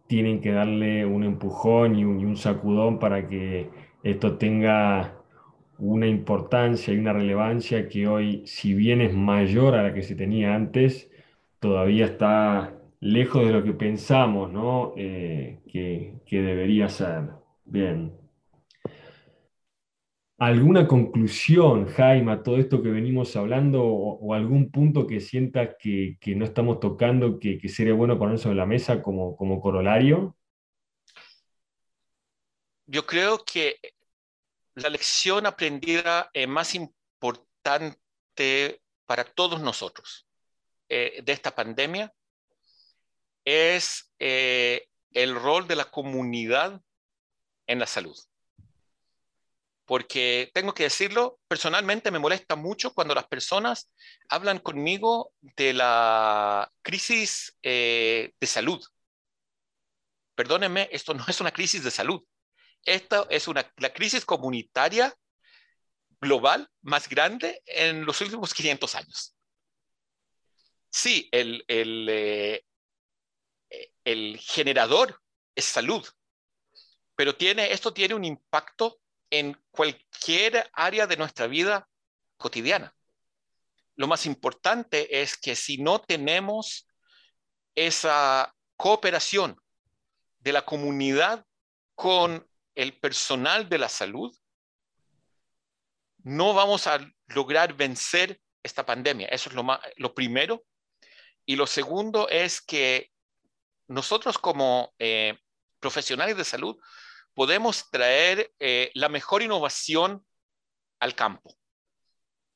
tienen 0.08 0.41
que 0.41 0.52
darle 0.52 1.06
un 1.06 1.24
empujón 1.24 1.96
y 1.98 2.06
un, 2.06 2.20
y 2.20 2.26
un 2.26 2.38
sacudón 2.38 3.00
para 3.00 3.28
que 3.28 3.70
esto 4.04 4.38
tenga 4.38 5.22
una 5.78 6.08
importancia 6.08 6.94
y 6.94 6.98
una 7.00 7.13
relevancia 7.13 7.89
que 7.89 8.08
hoy, 8.08 8.44
si 8.46 8.74
bien 8.74 9.02
es 9.02 9.13
mayor 9.13 9.76
a 9.76 9.84
la 9.84 9.94
que 9.94 10.04
se 10.04 10.15
tenía 10.15 10.56
antes, 10.56 11.10
todavía 11.60 12.06
está 12.06 12.76
lejos 13.00 13.46
de 13.46 13.52
lo 13.52 13.63
que 13.63 13.74
pensamos 13.74 14.52
¿no? 14.52 14.94
Eh, 14.98 15.60
que, 15.67 16.22
que, 16.26 16.41
debería 16.41 16.89
ser. 16.89 17.30
Bien. 17.65 18.20
¿Alguna 20.41 20.88
conclusión, 20.88 21.86
Jaime, 21.86 22.32
a 22.32 22.41
todo 22.41 22.58
esto 22.58 22.82
que 22.82 22.89
venimos 22.89 23.36
hablando 23.36 23.84
o, 23.84 24.34
algún 24.34 24.71
punto 24.71 25.06
que 25.06 25.19
sientas 25.19 25.75
que, 25.77 26.17
no 26.36 26.45
estamos 26.45 26.80
tocando 26.80 27.39
que, 27.39 27.62
sería 27.69 27.93
bueno 27.93 28.17
poner 28.17 28.39
sobre 28.39 28.56
la 28.56 28.65
mesa 28.65 29.04
como, 29.04 29.38
como 29.38 29.62
corolario? 29.62 30.36
Yo 32.88 33.06
creo 33.06 33.45
que 33.45 33.80
la 34.73 34.89
lección 34.89 35.45
aprendida 35.45 36.32
más 36.47 36.73
importante 36.73 38.82
para 39.06 39.23
todos 39.23 39.62
nosotros 39.62 40.27
eh, 40.89 41.21
de 41.23 41.34
esta 41.34 41.54
pandemia 41.54 42.12
es 43.45 44.12
eh, 44.17 44.88
el 45.12 45.36
rol 45.36 45.67
de 45.67 45.75
la 45.75 45.86
comunidad 45.86 46.82
en 47.67 47.77
la 47.77 47.86
salud. 47.86 48.17
Porque 49.91 50.49
tengo 50.54 50.73
que 50.73 50.84
decirlo, 50.84 51.39
personalmente 51.49 52.12
me 52.12 52.19
molesta 52.19 52.56
mucho 52.56 52.93
cuando 52.93 53.13
las 53.13 53.27
personas 53.27 53.91
hablan 54.30 54.60
conmigo 54.60 55.34
de 55.41 55.73
la 55.73 56.71
crisis 56.82 57.58
de 57.62 58.32
salud. 58.41 58.82
Perdónenme, 60.34 60.88
esto 60.93 61.13
no 61.13 61.25
es 61.27 61.41
una 61.41 61.51
crisis 61.51 61.84
de 61.84 61.91
salud 61.91 62.23
esta 62.86 63.27
es 63.30 63.47
una, 63.47 63.71
la 63.77 63.93
crisis 63.93 64.25
comunitaria 64.25 65.15
global 66.19 66.69
más 66.82 67.08
grande 67.10 67.62
en 67.65 68.06
los 68.06 68.21
últimos 68.21 68.54
500 68.54 68.95
años. 68.95 69.36
Sí, 70.89 71.30
el, 71.32 71.63
el, 71.67 72.08
eh, 72.10 72.65
el 74.04 74.38
generador 74.39 75.21
es 75.56 75.65
salud, 75.65 76.06
pero 77.15 77.36
tiene, 77.36 77.71
esto 77.71 77.93
tiene 77.93 78.13
un 78.13 78.25
impacto 78.25 78.99
en 79.32 79.60
cualquier 79.72 80.70
área 80.74 81.08
de 81.08 81.17
nuestra 81.17 81.48
vida 81.48 81.89
cotidiana. 82.38 82.94
Lo 83.96 84.08
más 84.08 84.26
importante 84.26 85.22
es 85.22 85.38
que 85.38 85.56
si 85.56 85.78
no 85.78 86.00
tenemos 86.00 86.88
esa 87.74 88.54
cooperación 88.76 89.60
de 90.39 90.54
la 90.54 90.65
comunidad 90.65 91.46
con 91.96 92.48
el 92.76 93.00
personal 93.00 93.70
de 93.70 93.78
la 93.78 93.89
salud, 93.89 94.36
no 96.24 96.54
vamos 96.54 96.88
a 96.88 97.00
lograr 97.28 97.74
vencer 97.74 98.39
esta 98.63 98.86
pandemia. 98.86 99.28
Eso 99.28 99.50
es 99.50 99.56
lo, 99.56 99.63
más, 99.63 99.80
lo 99.98 100.13
primero. 100.13 100.63
Y 101.46 101.56
lo 101.56 101.65
segundo 101.65 102.30
es 102.30 102.62
que 102.62 103.12
nosotros 103.88 104.38
como 104.38 104.94
eh, 105.00 105.38
profesionales 105.80 106.38
de 106.38 106.44
salud 106.44 106.78
podemos 107.34 107.89
traer 107.89 108.52
eh, 108.60 108.91
la 108.94 109.10
mejor 109.10 109.41
innovación 109.41 110.26
al 111.00 111.15
campo. 111.15 111.56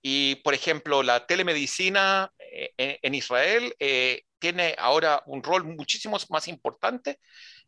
Y, 0.01 0.35
por 0.43 0.53
ejemplo, 0.53 1.01
la 1.01 1.25
telemedicina 1.25 2.31
eh, 2.37 2.73
en, 2.77 2.97
en, 3.01 3.15
Israel 3.15 3.75
eh, 3.79 4.23
tiene 4.39 4.75
ahora 4.77 5.23
un 5.25 5.41
rol 5.41 5.63
muchísimo 5.63 6.17
más 6.29 6.47
importante 6.47 7.19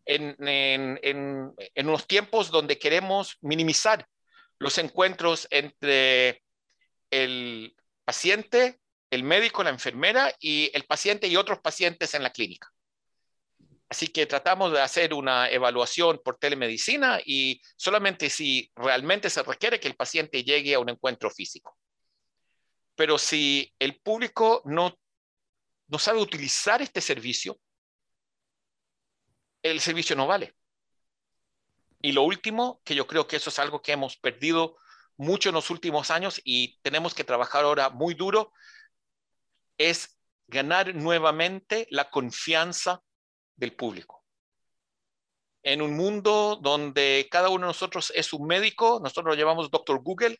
en, 0.08 1.54
unos 1.76 2.08
tiempos 2.08 2.52
donde 2.52 2.80
queremos 2.80 3.38
minimizar 3.42 4.08
los 4.60 4.78
encuentros 4.78 5.48
entre 5.52 6.44
el 7.12 7.76
paciente, 8.06 8.80
el 9.12 9.24
médico, 9.24 9.64
la 9.64 9.70
enfermera 9.70 10.34
y 10.40 10.72
el 10.74 10.84
paciente 10.84 11.28
y 11.28 11.36
otros 11.36 11.60
pacientes 11.60 12.14
en 12.14 12.24
la 12.24 12.32
clínica. 12.32 12.72
Así 13.90 14.08
que 14.08 14.26
tratamos 14.26 14.74
de 14.74 14.82
hacer 14.82 15.14
una 15.14 15.50
evaluación 15.50 16.20
por 16.24 16.38
telemedicina 16.38 17.22
y 17.26 17.62
solamente 17.78 18.30
si 18.30 18.70
realmente 18.76 19.30
se 19.30 19.44
requiere 19.44 19.80
que 19.80 19.88
el 19.88 19.96
paciente 19.96 20.44
llegue 20.44 20.74
a 20.74 20.80
un 20.80 20.90
encuentro 20.90 21.30
físico. 21.30 21.78
Pero 22.96 23.18
si 23.18 23.74
el 23.80 24.00
público 24.02 24.62
no, 24.66 24.98
no 25.88 26.00
sabe 26.00 26.20
utilizar 26.20 26.82
este 26.82 27.00
servicio, 27.00 27.58
el 29.64 29.80
servicio 29.80 30.16
no 30.16 30.28
vale. 30.28 30.54
Y 32.02 32.12
lo 32.12 32.24
último, 32.24 32.82
que 32.84 32.94
yo 32.94 33.08
creo 33.08 33.28
que 33.28 33.38
eso 33.38 33.50
es 33.50 33.60
algo 33.60 33.82
que 33.82 33.94
hemos 33.94 34.18
perdido 34.18 34.78
mucho 35.16 35.50
en 35.50 35.56
los 35.56 35.70
últimos 35.70 36.12
años 36.12 36.42
y 36.44 36.78
tenemos 36.82 37.14
que 37.14 37.24
trabajar 37.24 37.64
ahora 37.64 37.90
muy 37.90 38.14
duro, 38.14 38.52
es 39.78 40.20
ganar 40.48 40.94
nuevamente 40.94 41.88
la 41.90 42.10
confianza 42.10 43.02
del 43.58 43.76
público. 43.76 44.24
En 45.64 45.82
un 45.82 45.98
mundo 45.98 46.58
donde 46.62 47.28
cada 47.30 47.50
uno 47.50 47.66
de 47.66 47.72
nosotros 47.72 48.14
es 48.16 48.32
un 48.32 48.48
médico, 48.48 49.02
nosotros 49.04 49.36
lo 49.36 49.40
llamamos 49.40 49.70
Doctor 49.70 50.02
Google, 50.02 50.40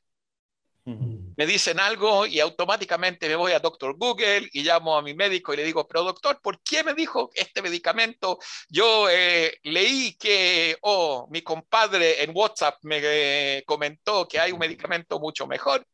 me 0.88 1.46
dicen 1.46 1.82
algo 1.82 2.26
y 2.26 2.40
automáticamente 2.40 3.28
me 3.28 3.36
voy 3.36 3.52
a 3.52 3.60
doctor 3.60 3.98
Google 3.98 4.48
y 4.54 4.64
llamo 4.64 4.98
a 4.98 5.02
mi 5.02 5.14
médico 5.14 5.54
y 5.54 5.58
le 5.58 5.66
digo, 5.66 5.86
pero 5.86 6.06
doctor, 6.06 6.40
¿por 6.42 6.62
qué 6.62 6.82
me 6.82 6.94
dijo 6.94 7.30
este 7.36 7.62
medicamento? 7.62 8.40
Yo 8.70 9.10
eh, 9.10 9.60
leí 9.64 10.16
que, 10.16 10.78
oh, 10.82 11.28
mi 11.30 11.42
compadre 11.42 12.24
en 12.24 12.32
WhatsApp 12.34 12.76
me 12.84 13.02
eh, 13.04 13.64
comentó 13.68 14.30
que 14.30 14.40
hay 14.40 14.54
un 14.54 14.60
medicamento 14.60 15.20
mucho 15.20 15.46
mejor. 15.46 15.86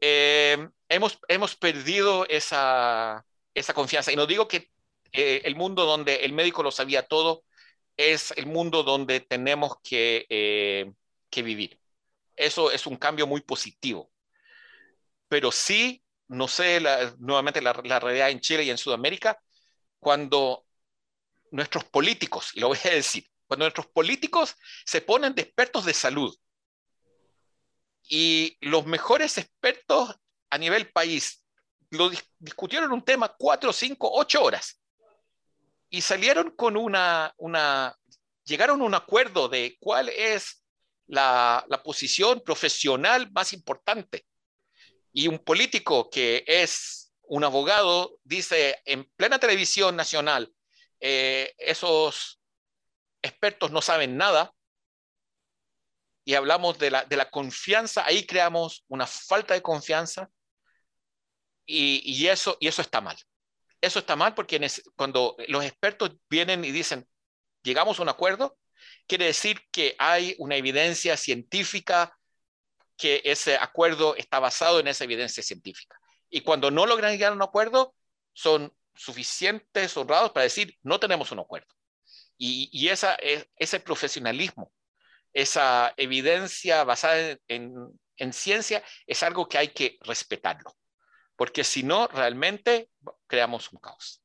Eh, 0.00 0.66
hemos, 0.88 1.18
hemos 1.28 1.54
perdido 1.54 2.26
esa, 2.26 3.22
esa 3.52 3.74
confianza. 3.74 4.12
Y 4.12 4.16
no 4.16 4.26
digo 4.26 4.48
que 4.48 4.70
eh, 5.12 5.42
el 5.44 5.56
mundo 5.56 5.84
donde 5.84 6.16
el 6.16 6.32
médico 6.32 6.62
lo 6.62 6.70
sabía 6.70 7.06
todo 7.06 7.44
es 7.96 8.32
el 8.36 8.46
mundo 8.46 8.82
donde 8.82 9.20
tenemos 9.20 9.76
que, 9.82 10.26
eh, 10.28 10.92
vivir. 11.36 11.78
Eso 12.34 12.70
es 12.70 12.86
un 12.86 12.96
cambio 12.96 13.26
muy 13.26 13.42
positivo. 13.42 14.10
Pero 15.28 15.52
sí, 15.52 16.02
no 16.28 16.48
sé, 16.48 16.80
la, 16.80 17.14
nuevamente 17.18 17.60
la 17.60 17.74
realidad 17.74 18.30
en 18.30 18.40
Chile 18.40 18.64
y 18.64 18.70
en 18.70 18.78
Sudamérica, 18.78 19.38
cuando 20.00 20.66
nuestros 21.50 21.84
políticos, 21.84 22.52
y 22.54 22.60
lo 22.60 22.68
voy 22.68 22.78
a 22.84 22.90
decir, 22.90 23.26
cuando 23.46 23.64
nuestros 23.64 23.86
políticos 23.86 24.56
se 24.84 25.00
ponen 25.00 25.34
de 25.34 25.42
expertos 25.42 25.84
de 25.84 25.94
salud 25.94 26.36
y 28.08 28.56
los 28.60 28.86
mejores 28.86 29.38
expertos 29.38 30.16
a 30.50 30.58
nivel 30.58 30.90
país 30.90 31.42
lo 31.90 32.10
discutieron 32.38 32.92
un 32.92 33.04
tema 33.04 33.34
cuatro, 33.36 33.72
cinco, 33.72 34.10
ocho 34.12 34.42
horas 34.42 34.80
y 35.96 36.02
salieron 36.02 36.50
con 36.50 36.76
una, 36.76 37.32
una, 37.38 37.96
llegaron 38.44 38.82
a 38.82 38.84
un 38.84 38.94
acuerdo 38.94 39.48
de 39.48 39.78
cuál 39.80 40.10
es 40.10 40.62
la, 41.06 41.64
la 41.70 41.82
posición 41.82 42.42
profesional 42.44 43.32
más 43.32 43.54
importante. 43.54 44.26
Y 45.10 45.26
un 45.26 45.38
político 45.38 46.10
que 46.10 46.44
es 46.46 47.14
un 47.22 47.44
abogado 47.44 48.18
dice 48.24 48.78
en 48.84 49.10
plena 49.16 49.38
televisión 49.38 49.96
nacional, 49.96 50.52
eh, 51.00 51.54
esos 51.56 52.42
expertos 53.22 53.70
no 53.70 53.80
saben 53.80 54.18
nada, 54.18 54.52
y 56.26 56.34
hablamos 56.34 56.76
de 56.76 56.90
la, 56.90 57.06
de 57.06 57.16
la, 57.16 57.30
confianza, 57.30 58.04
ahí 58.04 58.26
creamos 58.26 58.84
una 58.88 59.06
falta 59.06 59.54
de 59.54 59.62
confianza 59.62 60.28
y, 61.64 62.02
y, 62.04 62.28
eso, 62.28 62.58
y 62.60 62.68
eso 62.68 62.82
está 62.82 63.00
mal. 63.00 63.16
Eso 63.86 64.00
está 64.00 64.16
mal 64.16 64.34
porque 64.34 64.60
cuando 64.96 65.36
los 65.46 65.64
expertos 65.64 66.10
vienen 66.28 66.64
y 66.64 66.72
dicen, 66.72 67.06
llegamos 67.62 67.98
a 67.98 68.02
un 68.02 68.08
acuerdo, 68.08 68.58
quiere 69.06 69.26
decir 69.26 69.60
que 69.70 69.94
hay 69.98 70.34
una 70.38 70.56
evidencia 70.56 71.16
científica, 71.16 72.18
que 72.96 73.22
ese 73.24 73.56
acuerdo 73.56 74.16
está 74.16 74.40
basado 74.40 74.80
en 74.80 74.88
esa 74.88 75.04
evidencia 75.04 75.40
científica. 75.40 75.96
Y 76.28 76.40
cuando 76.40 76.72
no 76.72 76.84
logran 76.84 77.12
llegar 77.12 77.30
a 77.30 77.36
un 77.36 77.42
acuerdo, 77.42 77.94
son 78.32 78.74
suficientes 78.96 79.96
honrados 79.96 80.32
para 80.32 80.44
decir, 80.44 80.76
no 80.82 80.98
tenemos 80.98 81.30
un 81.30 81.38
acuerdo. 81.38 81.68
Y, 82.36 82.88
ese 82.88 83.80
profesionalismo, 83.80 84.72
esa 85.32 85.94
evidencia 85.96 86.82
basada 86.82 87.38
en 87.46 88.32
ciencia, 88.32 88.82
es 89.06 89.22
algo 89.22 89.48
que 89.48 89.58
hay 89.58 89.68
que 89.68 89.96
respetarlo. 90.00 90.74
Porque 91.36 91.64
si 91.64 91.82
no, 91.82 92.08
realmente 92.08 92.88
creamos 93.26 93.72
un 93.72 93.78
caos. 93.78 94.22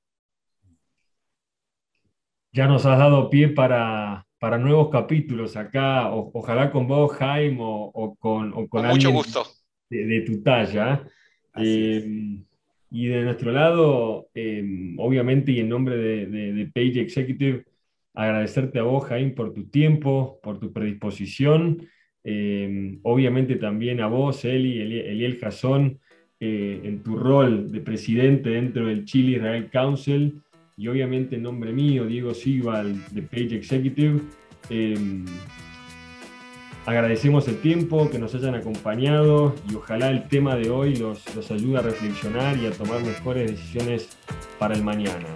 Ya 2.54 2.68
nos 2.68 2.86
has 2.86 2.98
dado 2.98 3.30
pie 3.30 3.50
para, 3.50 4.26
para 4.40 4.58
nuevos 4.58 4.90
capítulos 4.90 5.56
acá, 5.56 6.12
ojalá 6.12 6.72
con 6.72 6.88
vos, 6.88 7.14
Jaime, 7.14 7.58
o, 7.62 8.16
con, 8.20 8.52
o 8.54 8.68
con, 8.68 8.88
mucho 8.88 9.12
gusto. 9.12 9.46
De, 9.90 10.22
tu 10.22 10.42
talla. 10.42 11.06
Eh, 11.58 12.42
y 12.90 13.08
de 13.08 13.22
nuestro 13.24 13.52
lado, 13.52 14.30
eh, 14.34 14.96
obviamente, 14.98 15.52
y 15.54 15.60
en 15.62 15.70
nombre 15.70 15.96
de, 15.96 16.26
de, 16.26 16.66
Page 16.68 17.00
Executive, 17.00 17.66
agradecerte 18.14 18.80
a 18.80 18.84
vos, 18.84 19.06
Jaime, 19.06 19.32
por 19.32 19.54
tu 19.54 19.70
tiempo, 19.70 20.40
por 20.44 20.60
tu 20.60 20.74
predisposición. 20.74 21.88
Eh, 22.24 23.00
obviamente 23.04 23.56
también 23.56 24.02
a 24.02 24.08
vos, 24.08 24.44
Eli, 24.44 24.80
Eliel 24.80 25.40
Jason, 26.42 26.82
en 26.84 27.04
tu 27.04 27.18
rol 27.18 27.72
de 27.72 27.82
presidente 27.82 28.50
dentro 28.50 28.88
del 28.88 29.06
Chile 29.06 29.38
Israel 29.38 29.70
Council 29.72 30.42
y 30.76 30.88
obviamente 30.88 31.36
en 31.36 31.44
nombre 31.44 31.72
mío, 31.72 32.06
Diego 32.06 32.34
Silva, 32.34 32.84
de 32.84 33.22
Page 33.22 33.56
Executive, 33.56 34.22
em, 34.70 35.26
agradecemos 36.88 37.48
el 37.48 37.58
tiempo 37.58 38.10
que 38.10 38.18
nos 38.18 38.34
hayan 38.34 38.56
acompañado 38.56 39.54
y 39.70 39.76
ojalá 39.76 40.10
el 40.10 40.28
tema 40.28 40.56
de 40.56 40.72
hoy 40.72 40.96
los, 40.96 41.24
los 41.36 41.52
ayude 41.52 41.78
a 41.78 41.82
reflexionar 41.82 42.58
y 42.58 42.66
a 42.66 42.72
tomar 42.72 43.04
mejores 43.04 43.52
decisiones 43.52 44.10
para 44.58 44.74
el 44.74 44.84
mañana. 44.84 45.28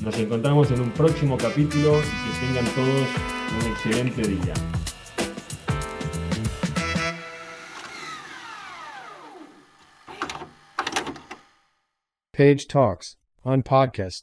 Nos 0.00 0.16
encontramos 0.18 0.70
en 0.70 0.80
un 0.80 0.90
próximo 0.90 1.36
capítulo 1.36 1.98
y 1.98 2.40
que 2.40 2.46
tengan 2.46 2.64
todos 2.74 3.08
un 3.60 3.72
excelente 3.72 4.22
día. 4.22 4.81
Page 12.42 12.66
Talks 12.66 13.14
on 13.44 13.62
podcast. 13.62 14.22